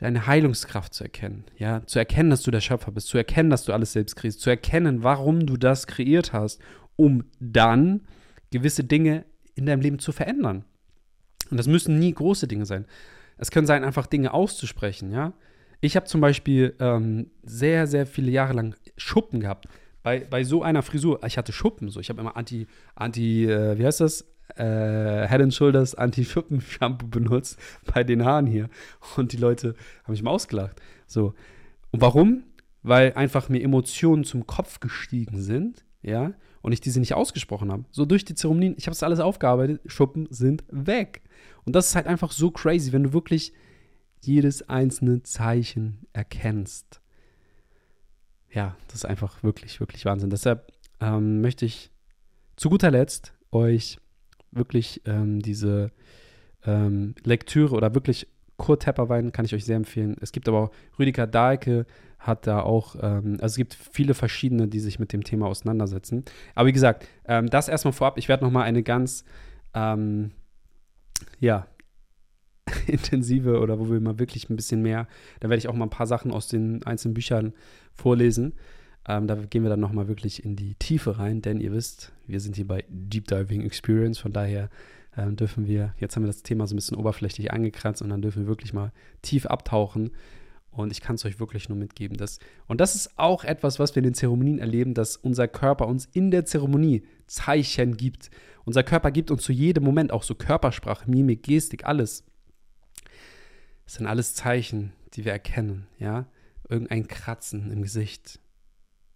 deine 0.00 0.26
Heilungskraft 0.26 0.94
zu 0.94 1.04
erkennen, 1.04 1.44
ja, 1.56 1.84
zu 1.86 1.98
erkennen, 1.98 2.30
dass 2.30 2.42
du 2.42 2.50
der 2.50 2.60
Schöpfer 2.60 2.92
bist, 2.92 3.08
zu 3.08 3.18
erkennen, 3.18 3.50
dass 3.50 3.64
du 3.64 3.72
alles 3.72 3.92
selbst 3.92 4.16
kriegst, 4.16 4.40
zu 4.40 4.50
erkennen, 4.50 5.02
warum 5.02 5.46
du 5.46 5.56
das 5.56 5.86
kreiert 5.86 6.32
hast, 6.32 6.60
um 6.96 7.24
dann 7.40 8.06
gewisse 8.50 8.84
Dinge 8.84 9.24
in 9.54 9.66
deinem 9.66 9.80
Leben 9.80 9.98
zu 9.98 10.12
verändern. 10.12 10.64
Und 11.50 11.56
das 11.56 11.66
müssen 11.66 11.98
nie 11.98 12.12
große 12.12 12.48
Dinge 12.48 12.66
sein. 12.66 12.86
Es 13.38 13.50
können 13.50 13.66
sein, 13.66 13.84
einfach 13.84 14.06
Dinge 14.06 14.32
auszusprechen, 14.32 15.10
ja. 15.12 15.32
Ich 15.80 15.94
habe 15.94 16.06
zum 16.06 16.20
Beispiel 16.20 16.74
ähm, 16.80 17.30
sehr, 17.42 17.86
sehr 17.86 18.06
viele 18.06 18.30
Jahre 18.30 18.54
lang 18.54 18.74
Schuppen 18.96 19.40
gehabt. 19.40 19.68
Bei, 20.06 20.20
bei 20.20 20.44
so 20.44 20.62
einer 20.62 20.84
Frisur, 20.84 21.18
ich 21.26 21.36
hatte 21.36 21.52
Schuppen 21.52 21.88
so. 21.88 21.98
Ich 21.98 22.10
habe 22.10 22.20
immer 22.20 22.36
Anti, 22.36 22.68
Anti, 22.94 23.44
äh, 23.50 23.76
wie 23.76 23.84
heißt 23.84 24.00
das? 24.00 24.24
Äh, 24.54 25.26
Head 25.26 25.52
Shoulders 25.52 25.96
Anti-Schuppen-Shampoo 25.96 27.08
benutzt 27.08 27.58
bei 27.92 28.04
den 28.04 28.24
Haaren 28.24 28.46
hier. 28.46 28.68
Und 29.16 29.32
die 29.32 29.36
Leute 29.36 29.74
haben 30.04 30.12
mich 30.12 30.22
mal 30.22 30.30
ausgelacht. 30.30 30.80
So. 31.08 31.34
Und 31.90 32.02
warum? 32.02 32.44
Weil 32.84 33.14
einfach 33.14 33.48
mir 33.48 33.60
Emotionen 33.60 34.22
zum 34.22 34.46
Kopf 34.46 34.78
gestiegen 34.78 35.42
sind, 35.42 35.84
ja, 36.02 36.34
und 36.62 36.70
ich 36.70 36.80
diese 36.80 37.00
nicht 37.00 37.14
ausgesprochen 37.14 37.72
habe. 37.72 37.84
So 37.90 38.04
durch 38.04 38.24
die 38.24 38.36
Zeremonien, 38.36 38.76
ich 38.78 38.86
habe 38.86 38.92
es 38.92 39.02
alles 39.02 39.18
aufgearbeitet, 39.18 39.80
Schuppen 39.86 40.28
sind 40.30 40.62
weg. 40.70 41.22
Und 41.64 41.74
das 41.74 41.88
ist 41.88 41.96
halt 41.96 42.06
einfach 42.06 42.30
so 42.30 42.52
crazy, 42.52 42.92
wenn 42.92 43.02
du 43.02 43.12
wirklich 43.12 43.52
jedes 44.20 44.68
einzelne 44.68 45.24
Zeichen 45.24 46.06
erkennst. 46.12 47.00
Ja, 48.56 48.74
das 48.86 48.96
ist 48.96 49.04
einfach 49.04 49.42
wirklich, 49.42 49.80
wirklich 49.80 50.06
Wahnsinn. 50.06 50.30
Deshalb 50.30 50.72
ähm, 50.98 51.42
möchte 51.42 51.66
ich 51.66 51.90
zu 52.56 52.70
guter 52.70 52.90
Letzt 52.90 53.34
euch 53.52 53.98
wirklich 54.50 55.02
ähm, 55.04 55.42
diese 55.42 55.92
ähm, 56.64 57.14
Lektüre 57.22 57.74
oder 57.74 57.94
wirklich 57.94 58.28
Kurt 58.56 58.84
Tepperwein 58.84 59.30
kann 59.30 59.44
ich 59.44 59.54
euch 59.54 59.66
sehr 59.66 59.76
empfehlen. 59.76 60.16
Es 60.22 60.32
gibt 60.32 60.48
aber 60.48 60.58
auch 60.58 60.70
Rüdiger 60.98 61.26
Dahlke 61.26 61.84
hat 62.18 62.46
da 62.46 62.60
auch, 62.60 62.96
ähm, 63.02 63.34
also 63.42 63.52
es 63.52 63.56
gibt 63.56 63.74
viele 63.74 64.14
verschiedene, 64.14 64.68
die 64.68 64.80
sich 64.80 64.98
mit 64.98 65.12
dem 65.12 65.22
Thema 65.22 65.48
auseinandersetzen. 65.48 66.24
Aber 66.54 66.66
wie 66.66 66.72
gesagt, 66.72 67.06
ähm, 67.26 67.50
das 67.50 67.68
erstmal 67.68 67.92
vorab. 67.92 68.16
Ich 68.16 68.30
werde 68.30 68.42
nochmal 68.42 68.62
eine 68.62 68.82
ganz, 68.82 69.26
ähm, 69.74 70.30
ja, 71.40 71.66
intensive 72.92 73.60
oder 73.60 73.78
wo 73.78 73.90
wir 73.90 74.00
mal 74.00 74.18
wirklich 74.18 74.48
ein 74.50 74.56
bisschen 74.56 74.82
mehr, 74.82 75.08
da 75.40 75.48
werde 75.48 75.58
ich 75.58 75.68
auch 75.68 75.74
mal 75.74 75.86
ein 75.86 75.90
paar 75.90 76.06
Sachen 76.06 76.30
aus 76.30 76.48
den 76.48 76.82
einzelnen 76.84 77.14
Büchern 77.14 77.52
vorlesen. 77.94 78.54
Ähm, 79.08 79.26
da 79.26 79.36
gehen 79.36 79.62
wir 79.62 79.70
dann 79.70 79.80
nochmal 79.80 80.08
wirklich 80.08 80.44
in 80.44 80.56
die 80.56 80.74
Tiefe 80.74 81.18
rein, 81.18 81.42
denn 81.42 81.60
ihr 81.60 81.72
wisst, 81.72 82.12
wir 82.26 82.40
sind 82.40 82.56
hier 82.56 82.66
bei 82.66 82.84
Deep 82.88 83.26
Diving 83.28 83.62
Experience, 83.62 84.18
von 84.18 84.32
daher 84.32 84.68
ähm, 85.16 85.36
dürfen 85.36 85.66
wir, 85.66 85.94
jetzt 85.98 86.16
haben 86.16 86.24
wir 86.24 86.28
das 86.28 86.42
Thema 86.42 86.66
so 86.66 86.74
ein 86.74 86.76
bisschen 86.76 86.96
oberflächlich 86.96 87.52
angekratzt 87.52 88.02
und 88.02 88.10
dann 88.10 88.22
dürfen 88.22 88.42
wir 88.42 88.48
wirklich 88.48 88.72
mal 88.72 88.92
tief 89.22 89.46
abtauchen. 89.46 90.10
Und 90.70 90.92
ich 90.92 91.00
kann 91.00 91.16
es 91.16 91.24
euch 91.24 91.40
wirklich 91.40 91.70
nur 91.70 91.78
mitgeben. 91.78 92.18
Dass, 92.18 92.38
und 92.66 92.82
das 92.82 92.96
ist 92.96 93.18
auch 93.18 93.44
etwas, 93.44 93.78
was 93.78 93.94
wir 93.94 94.00
in 94.00 94.10
den 94.10 94.14
Zeremonien 94.14 94.58
erleben, 94.58 94.92
dass 94.92 95.16
unser 95.16 95.48
Körper 95.48 95.86
uns 95.88 96.04
in 96.12 96.30
der 96.30 96.44
Zeremonie 96.44 97.02
Zeichen 97.26 97.96
gibt. 97.96 98.30
Unser 98.66 98.82
Körper 98.82 99.10
gibt 99.10 99.30
uns 99.30 99.42
zu 99.42 99.52
jedem 99.52 99.84
Moment 99.84 100.12
auch 100.12 100.22
so 100.22 100.34
Körpersprache, 100.34 101.10
Mimik, 101.10 101.44
Gestik, 101.44 101.86
alles. 101.86 102.24
Das 103.86 103.94
sind 103.94 104.06
alles 104.06 104.34
Zeichen, 104.34 104.92
die 105.14 105.24
wir 105.24 105.32
erkennen, 105.32 105.86
ja. 105.98 106.26
Irgendein 106.68 107.06
Kratzen 107.06 107.70
im 107.70 107.82
Gesicht, 107.82 108.40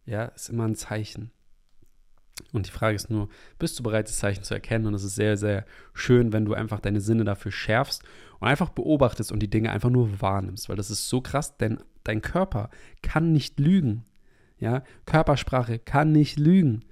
ja, 0.07 0.27
ist 0.27 0.49
immer 0.49 0.67
ein 0.67 0.77
Zeichen. 0.77 1.33
Und 2.53 2.67
die 2.67 2.71
Frage 2.71 2.97
ist 2.97 3.11
nur, 3.11 3.29
bist 3.59 3.79
du 3.79 3.83
bereit, 3.83 4.09
das 4.09 4.19
Zeichen 4.19 4.45
zu 4.45 4.55
erkennen? 4.55 4.87
Und 4.87 4.95
es 4.95 5.05
ist 5.05 5.15
sehr, 5.15 5.37
sehr 5.37 5.67
schön, 5.93 6.33
wenn 6.33 6.45
du 6.45 6.55
einfach 6.55 6.81
deine 6.81 7.01
Sinne 7.01 7.25
dafür 7.25 7.53
schärfst 7.53 8.03
und 8.39 8.49
einfach 8.49 8.71
beobachtest 8.71 9.33
und 9.33 9.41
die 9.41 9.51
Dinge 9.51 9.71
einfach 9.71 9.91
nur 9.91 10.21
wahrnimmst, 10.21 10.69
weil 10.69 10.77
das 10.77 10.91
ist 10.91 11.09
so 11.09 11.21
krass, 11.21 11.57
denn 11.57 11.81
dein 12.05 12.23
Körper 12.23 12.71
kann 13.03 13.33
nicht 13.33 13.61
lügen. 13.61 14.05
Ja, 14.59 14.83
Körpersprache 15.07 15.79
kann 15.79 16.13
nicht 16.13 16.39
lügen. 16.39 16.85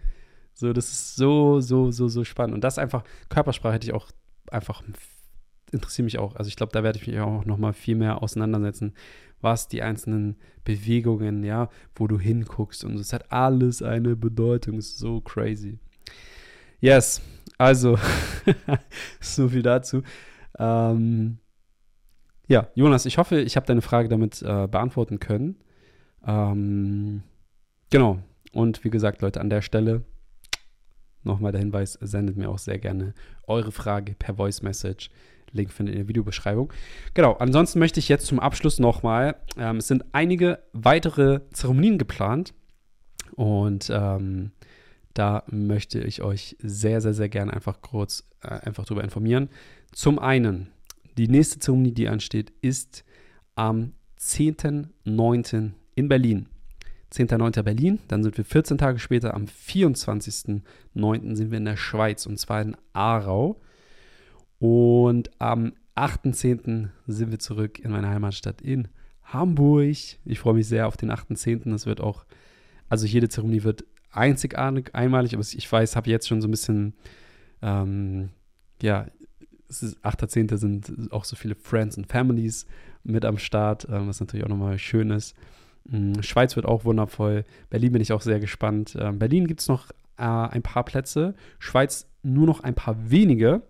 So, 0.54 0.72
das 0.72 0.90
ist 0.90 1.16
so, 1.16 1.60
so, 1.60 1.90
so, 1.90 2.08
so 2.08 2.24
spannend. 2.24 2.54
Und 2.54 2.64
das 2.64 2.78
einfach, 2.78 3.04
Körpersprache 3.28 3.74
hätte 3.74 3.86
ich 3.86 3.94
auch 3.94 4.08
einfach 4.50 4.82
interessiere 5.72 6.04
mich 6.04 6.18
auch. 6.18 6.36
Also 6.36 6.48
ich 6.48 6.56
glaube, 6.56 6.72
da 6.72 6.82
werde 6.82 6.98
ich 6.98 7.06
mich 7.06 7.18
auch 7.20 7.44
noch 7.44 7.58
mal 7.58 7.72
viel 7.72 7.96
mehr 7.96 8.22
auseinandersetzen, 8.22 8.94
was 9.40 9.68
die 9.68 9.82
einzelnen 9.82 10.36
Bewegungen, 10.64 11.44
ja, 11.44 11.68
wo 11.94 12.06
du 12.06 12.18
hinguckst 12.18 12.84
und 12.84 12.98
es 12.98 13.12
hat 13.12 13.30
alles 13.32 13.82
eine 13.82 14.16
Bedeutung. 14.16 14.76
Es 14.78 14.88
ist 14.88 14.98
so 14.98 15.20
crazy. 15.20 15.78
Yes, 16.80 17.20
also 17.56 17.98
so 19.20 19.48
viel 19.48 19.62
dazu. 19.62 20.02
Ähm, 20.58 21.38
ja, 22.48 22.68
Jonas, 22.74 23.06
ich 23.06 23.18
hoffe, 23.18 23.40
ich 23.40 23.56
habe 23.56 23.66
deine 23.66 23.82
Frage 23.82 24.08
damit 24.08 24.42
äh, 24.42 24.66
beantworten 24.66 25.18
können. 25.20 25.56
Ähm, 26.26 27.22
genau. 27.90 28.18
Und 28.52 28.82
wie 28.84 28.90
gesagt, 28.90 29.20
Leute, 29.20 29.40
an 29.40 29.50
der 29.50 29.62
Stelle 29.62 30.04
nochmal 31.28 31.52
der 31.52 31.60
Hinweis, 31.60 31.92
sendet 32.00 32.36
mir 32.36 32.48
auch 32.48 32.58
sehr 32.58 32.78
gerne 32.78 33.14
eure 33.46 33.70
Frage 33.70 34.14
per 34.18 34.34
Voice 34.34 34.62
Message. 34.62 35.10
Link 35.52 35.72
findet 35.72 35.94
ihr 35.94 36.00
in 36.00 36.06
der 36.06 36.08
Videobeschreibung. 36.08 36.72
Genau, 37.14 37.32
ansonsten 37.34 37.78
möchte 37.78 38.00
ich 38.00 38.08
jetzt 38.08 38.26
zum 38.26 38.40
Abschluss 38.40 38.78
nochmal, 38.78 39.36
ähm, 39.56 39.78
es 39.78 39.88
sind 39.88 40.04
einige 40.12 40.60
weitere 40.72 41.40
Zeremonien 41.52 41.98
geplant 41.98 42.54
und 43.36 43.90
ähm, 43.92 44.52
da 45.14 45.42
möchte 45.50 46.00
ich 46.00 46.22
euch 46.22 46.56
sehr, 46.60 47.00
sehr, 47.00 47.14
sehr 47.14 47.28
gerne 47.28 47.52
einfach 47.52 47.80
kurz 47.80 48.28
äh, 48.42 48.48
einfach 48.48 48.84
darüber 48.84 49.02
informieren. 49.02 49.48
Zum 49.92 50.18
einen, 50.18 50.68
die 51.16 51.28
nächste 51.28 51.58
Zeremonie, 51.58 51.92
die 51.92 52.08
ansteht, 52.08 52.52
ist 52.60 53.04
am 53.56 53.94
10.09. 54.20 55.72
in 55.94 56.08
Berlin. 56.08 56.48
10.09. 57.12 57.62
Berlin, 57.62 57.98
dann 58.08 58.22
sind 58.22 58.36
wir 58.36 58.44
14 58.44 58.78
Tage 58.78 58.98
später, 58.98 59.34
am 59.34 59.46
24.09. 59.46 61.34
sind 61.36 61.50
wir 61.50 61.58
in 61.58 61.64
der 61.64 61.76
Schweiz 61.76 62.26
und 62.26 62.38
zwar 62.38 62.60
in 62.60 62.76
Aarau. 62.92 63.60
Und 64.58 65.30
am 65.40 65.72
8.10. 65.96 66.88
sind 67.06 67.30
wir 67.30 67.38
zurück 67.38 67.78
in 67.78 67.90
meiner 67.90 68.10
Heimatstadt 68.10 68.60
in 68.60 68.88
Hamburg. 69.24 69.96
Ich 70.24 70.38
freue 70.38 70.54
mich 70.54 70.68
sehr 70.68 70.86
auf 70.86 70.96
den 70.96 71.10
8.10. 71.10 71.72
Es 71.74 71.86
wird 71.86 72.00
auch, 72.00 72.24
also 72.88 73.06
jede 73.06 73.28
Zeremonie 73.28 73.62
wird 73.62 73.84
einzigartig, 74.10 74.94
einmalig, 74.94 75.34
aber 75.34 75.42
ich 75.42 75.70
weiß, 75.70 75.96
habe 75.96 76.10
jetzt 76.10 76.28
schon 76.28 76.40
so 76.40 76.48
ein 76.48 76.50
bisschen, 76.50 76.94
ähm, 77.62 78.30
ja, 78.80 79.06
es 79.68 79.82
ist 79.82 79.98
8.10. 80.04 80.56
sind 80.56 81.12
auch 81.12 81.24
so 81.24 81.36
viele 81.36 81.54
Friends 81.54 81.98
und 81.98 82.06
Families 82.06 82.66
mit 83.04 83.24
am 83.24 83.38
Start, 83.38 83.86
ähm, 83.90 84.08
was 84.08 84.20
natürlich 84.20 84.44
auch 84.44 84.50
nochmal 84.50 84.78
schön 84.78 85.10
ist. 85.10 85.34
Ähm, 85.92 86.22
Schweiz 86.22 86.56
wird 86.56 86.66
auch 86.66 86.84
wundervoll. 86.84 87.44
Berlin 87.70 87.92
bin 87.92 88.02
ich 88.02 88.12
auch 88.12 88.22
sehr 88.22 88.40
gespannt. 88.40 88.96
Ähm, 88.98 89.18
Berlin 89.18 89.46
gibt 89.46 89.60
es 89.60 89.68
noch 89.68 89.90
äh, 90.16 90.22
ein 90.22 90.62
paar 90.62 90.84
Plätze, 90.84 91.34
Schweiz 91.58 92.08
nur 92.22 92.46
noch 92.46 92.60
ein 92.60 92.74
paar 92.74 93.10
wenige. 93.10 93.62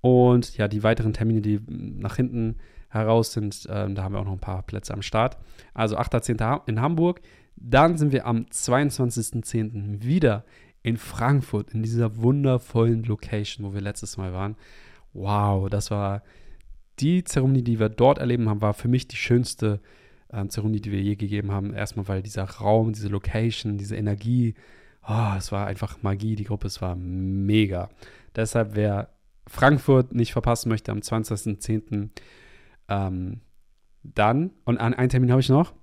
Und 0.00 0.56
ja, 0.56 0.68
die 0.68 0.82
weiteren 0.82 1.12
Termine, 1.12 1.40
die 1.40 1.60
nach 1.66 2.16
hinten 2.16 2.56
heraus 2.88 3.32
sind, 3.32 3.66
äh, 3.66 3.92
da 3.92 4.02
haben 4.02 4.14
wir 4.14 4.20
auch 4.20 4.24
noch 4.24 4.32
ein 4.32 4.38
paar 4.38 4.62
Plätze 4.62 4.94
am 4.94 5.02
Start. 5.02 5.38
Also 5.74 5.98
8.10. 5.98 6.62
in 6.66 6.80
Hamburg. 6.80 7.20
Dann 7.56 7.98
sind 7.98 8.12
wir 8.12 8.26
am 8.26 8.46
22.10. 8.52 10.02
wieder 10.02 10.44
in 10.82 10.96
Frankfurt, 10.96 11.74
in 11.74 11.82
dieser 11.82 12.16
wundervollen 12.16 13.02
Location, 13.02 13.66
wo 13.66 13.74
wir 13.74 13.80
letztes 13.80 14.16
Mal 14.16 14.32
waren. 14.32 14.56
Wow, 15.12 15.68
das 15.68 15.90
war 15.90 16.22
die 17.00 17.24
Zeremonie, 17.24 17.62
die 17.62 17.78
wir 17.78 17.88
dort 17.88 18.18
erleben 18.18 18.48
haben, 18.48 18.60
war 18.60 18.74
für 18.74 18.88
mich 18.88 19.08
die 19.08 19.16
schönste 19.16 19.80
äh, 20.28 20.46
Zeremonie, 20.46 20.80
die 20.80 20.92
wir 20.92 21.00
je 21.00 21.16
gegeben 21.16 21.52
haben. 21.52 21.74
Erstmal, 21.74 22.08
weil 22.08 22.22
dieser 22.22 22.44
Raum, 22.44 22.92
diese 22.92 23.08
Location, 23.08 23.78
diese 23.78 23.96
Energie, 23.96 24.54
oh, 25.06 25.34
es 25.36 25.52
war 25.52 25.66
einfach 25.66 26.02
Magie, 26.02 26.36
die 26.36 26.44
Gruppe, 26.44 26.66
es 26.66 26.80
war 26.80 26.96
mega. 26.96 27.88
Deshalb, 28.34 28.74
wer 28.74 29.10
Frankfurt 29.48 30.14
nicht 30.14 30.32
verpassen 30.32 30.68
möchte 30.68 30.92
am 30.92 30.98
20.10. 30.98 32.10
Ähm, 32.88 33.40
dann, 34.02 34.50
und 34.64 34.78
einen 34.78 35.08
Termin 35.08 35.30
habe 35.30 35.40
ich 35.40 35.48
noch, 35.48 35.74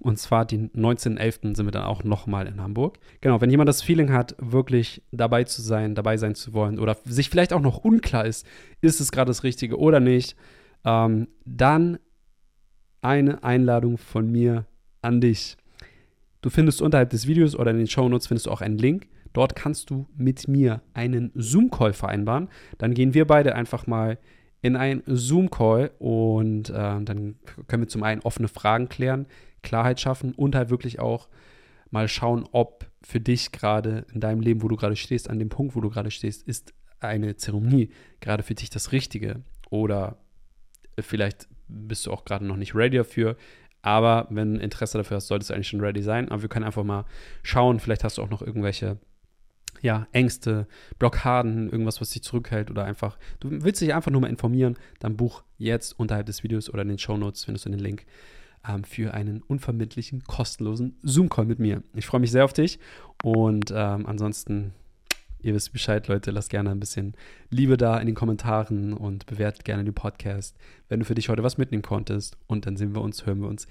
und 0.00 0.18
zwar 0.18 0.44
den 0.44 0.70
19.11. 0.72 1.56
sind 1.56 1.66
wir 1.66 1.72
dann 1.72 1.84
auch 1.84 2.04
nochmal 2.04 2.46
in 2.46 2.60
Hamburg. 2.60 2.98
Genau, 3.20 3.40
wenn 3.40 3.50
jemand 3.50 3.68
das 3.68 3.82
Feeling 3.82 4.12
hat, 4.12 4.36
wirklich 4.38 5.02
dabei 5.10 5.44
zu 5.44 5.62
sein, 5.62 5.94
dabei 5.94 6.16
sein 6.16 6.34
zu 6.34 6.52
wollen 6.52 6.78
oder 6.78 6.96
sich 7.04 7.30
vielleicht 7.30 7.52
auch 7.52 7.60
noch 7.60 7.78
unklar 7.78 8.24
ist, 8.24 8.46
ist 8.80 9.00
es 9.00 9.10
gerade 9.10 9.30
das 9.30 9.42
Richtige 9.42 9.78
oder 9.78 10.00
nicht, 10.00 10.36
ähm, 10.84 11.28
dann 11.44 11.98
eine 13.00 13.42
Einladung 13.42 13.98
von 13.98 14.30
mir 14.30 14.66
an 15.02 15.20
dich. 15.20 15.56
Du 16.42 16.50
findest 16.50 16.80
unterhalb 16.80 17.10
des 17.10 17.26
Videos 17.26 17.56
oder 17.56 17.72
in 17.72 17.78
den 17.78 17.86
Show 17.88 18.08
Notes 18.08 18.28
findest 18.28 18.46
du 18.46 18.50
auch 18.50 18.60
einen 18.60 18.78
Link. 18.78 19.08
Dort 19.38 19.54
kannst 19.54 19.90
du 19.90 20.08
mit 20.16 20.48
mir 20.48 20.82
einen 20.94 21.30
Zoom-Call 21.36 21.92
vereinbaren. 21.92 22.48
Dann 22.76 22.92
gehen 22.92 23.14
wir 23.14 23.24
beide 23.24 23.54
einfach 23.54 23.86
mal 23.86 24.18
in 24.62 24.74
einen 24.74 25.04
Zoom-Call 25.06 25.92
und 26.00 26.70
äh, 26.70 26.72
dann 26.72 27.36
können 27.68 27.84
wir 27.84 27.88
zum 27.88 28.02
einen 28.02 28.20
offene 28.22 28.48
Fragen 28.48 28.88
klären, 28.88 29.26
Klarheit 29.62 30.00
schaffen 30.00 30.32
und 30.32 30.56
halt 30.56 30.70
wirklich 30.70 30.98
auch 30.98 31.28
mal 31.92 32.08
schauen, 32.08 32.48
ob 32.50 32.90
für 33.00 33.20
dich 33.20 33.52
gerade 33.52 34.06
in 34.12 34.18
deinem 34.18 34.40
Leben, 34.40 34.60
wo 34.60 34.66
du 34.66 34.74
gerade 34.74 34.96
stehst, 34.96 35.30
an 35.30 35.38
dem 35.38 35.50
Punkt, 35.50 35.76
wo 35.76 35.80
du 35.80 35.88
gerade 35.88 36.10
stehst, 36.10 36.42
ist 36.42 36.74
eine 36.98 37.36
Zeremonie 37.36 37.90
gerade 38.18 38.42
für 38.42 38.56
dich 38.56 38.70
das 38.70 38.90
Richtige. 38.90 39.44
Oder 39.70 40.18
vielleicht 40.98 41.46
bist 41.68 42.06
du 42.06 42.10
auch 42.10 42.24
gerade 42.24 42.44
noch 42.44 42.56
nicht 42.56 42.74
ready 42.74 42.96
dafür. 42.96 43.36
Aber 43.82 44.26
wenn 44.30 44.56
Interesse 44.56 44.98
dafür 44.98 45.18
hast, 45.18 45.28
solltest 45.28 45.50
du 45.50 45.54
eigentlich 45.54 45.68
schon 45.68 45.80
ready 45.80 46.02
sein. 46.02 46.28
Aber 46.28 46.42
wir 46.42 46.48
können 46.48 46.64
einfach 46.64 46.82
mal 46.82 47.04
schauen. 47.44 47.78
Vielleicht 47.78 48.02
hast 48.02 48.18
du 48.18 48.22
auch 48.22 48.30
noch 48.30 48.42
irgendwelche 48.42 48.98
ja, 49.82 50.06
Ängste, 50.12 50.66
Blockaden, 50.98 51.70
irgendwas, 51.70 52.00
was 52.00 52.10
dich 52.10 52.22
zurückhält 52.22 52.70
oder 52.70 52.84
einfach, 52.84 53.18
du 53.40 53.48
willst 53.50 53.80
dich 53.80 53.94
einfach 53.94 54.10
nur 54.10 54.20
mal 54.20 54.28
informieren, 54.30 54.76
dann 55.00 55.16
buch 55.16 55.42
jetzt 55.56 55.98
unterhalb 55.98 56.26
des 56.26 56.42
Videos 56.42 56.70
oder 56.70 56.82
in 56.82 56.88
den 56.88 56.98
Show 56.98 57.16
Notes 57.16 57.44
findest 57.44 57.66
du 57.66 57.70
den 57.70 57.78
Link 57.78 58.06
ähm, 58.66 58.84
für 58.84 59.14
einen 59.14 59.42
unvermittlichen, 59.42 60.24
kostenlosen 60.24 60.96
Zoom-Call 61.02 61.46
mit 61.46 61.58
mir. 61.58 61.82
Ich 61.94 62.06
freue 62.06 62.20
mich 62.20 62.30
sehr 62.30 62.44
auf 62.44 62.52
dich 62.52 62.78
und 63.22 63.72
ähm, 63.74 64.06
ansonsten, 64.06 64.72
ihr 65.40 65.54
wisst 65.54 65.72
Bescheid, 65.72 66.08
Leute, 66.08 66.30
lasst 66.30 66.50
gerne 66.50 66.70
ein 66.70 66.80
bisschen 66.80 67.14
Liebe 67.50 67.76
da 67.76 67.98
in 67.98 68.06
den 68.06 68.14
Kommentaren 68.14 68.92
und 68.92 69.26
bewertet 69.26 69.64
gerne 69.64 69.84
den 69.84 69.94
Podcast, 69.94 70.56
wenn 70.88 71.00
du 71.00 71.06
für 71.06 71.14
dich 71.14 71.28
heute 71.28 71.42
was 71.42 71.58
mitnehmen 71.58 71.82
konntest. 71.82 72.36
Und 72.46 72.66
dann 72.66 72.76
sehen 72.76 72.94
wir 72.94 73.02
uns, 73.02 73.26
hören 73.26 73.40
wir 73.40 73.48
uns 73.48 73.66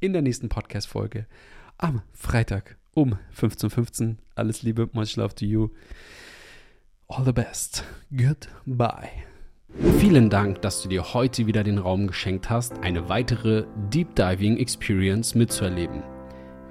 in 0.00 0.12
der 0.12 0.22
nächsten 0.22 0.48
Podcast-Folge 0.48 1.26
am 1.78 2.02
Freitag 2.12 2.81
um 2.94 3.18
15.15 3.36 4.08
Uhr. 4.08 4.16
Alles 4.34 4.62
Liebe, 4.62 4.88
much 4.92 5.16
love 5.16 5.34
to 5.34 5.44
you. 5.44 5.68
All 7.08 7.24
the 7.24 7.32
best. 7.32 7.84
Goodbye. 8.10 9.10
Vielen 9.98 10.28
Dank, 10.28 10.60
dass 10.62 10.82
du 10.82 10.88
dir 10.88 11.14
heute 11.14 11.46
wieder 11.46 11.64
den 11.64 11.78
Raum 11.78 12.06
geschenkt 12.06 12.50
hast, 12.50 12.78
eine 12.80 13.08
weitere 13.08 13.64
Deep 13.90 14.14
Diving 14.14 14.58
Experience 14.58 15.34
mitzuerleben. 15.34 16.02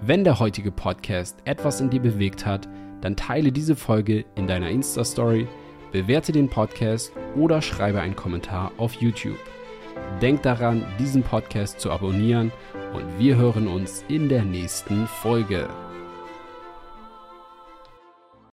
Wenn 0.01 0.23
der 0.23 0.39
heutige 0.39 0.71
Podcast 0.71 1.37
etwas 1.45 1.81
in 1.81 1.89
dir 1.89 2.01
bewegt 2.01 2.45
hat, 2.45 2.67
dann 3.01 3.15
teile 3.15 3.51
diese 3.51 3.75
Folge 3.75 4.25
in 4.35 4.47
deiner 4.47 4.69
Insta-Story, 4.69 5.47
bewerte 5.91 6.31
den 6.31 6.49
Podcast 6.49 7.11
oder 7.35 7.61
schreibe 7.61 8.01
einen 8.01 8.15
Kommentar 8.15 8.71
auf 8.77 8.93
YouTube. 8.93 9.39
Denk 10.21 10.43
daran, 10.43 10.85
diesen 10.99 11.23
Podcast 11.23 11.79
zu 11.79 11.91
abonnieren 11.91 12.51
und 12.93 13.19
wir 13.19 13.35
hören 13.35 13.67
uns 13.67 14.05
in 14.07 14.29
der 14.29 14.43
nächsten 14.43 15.07
Folge. 15.07 15.67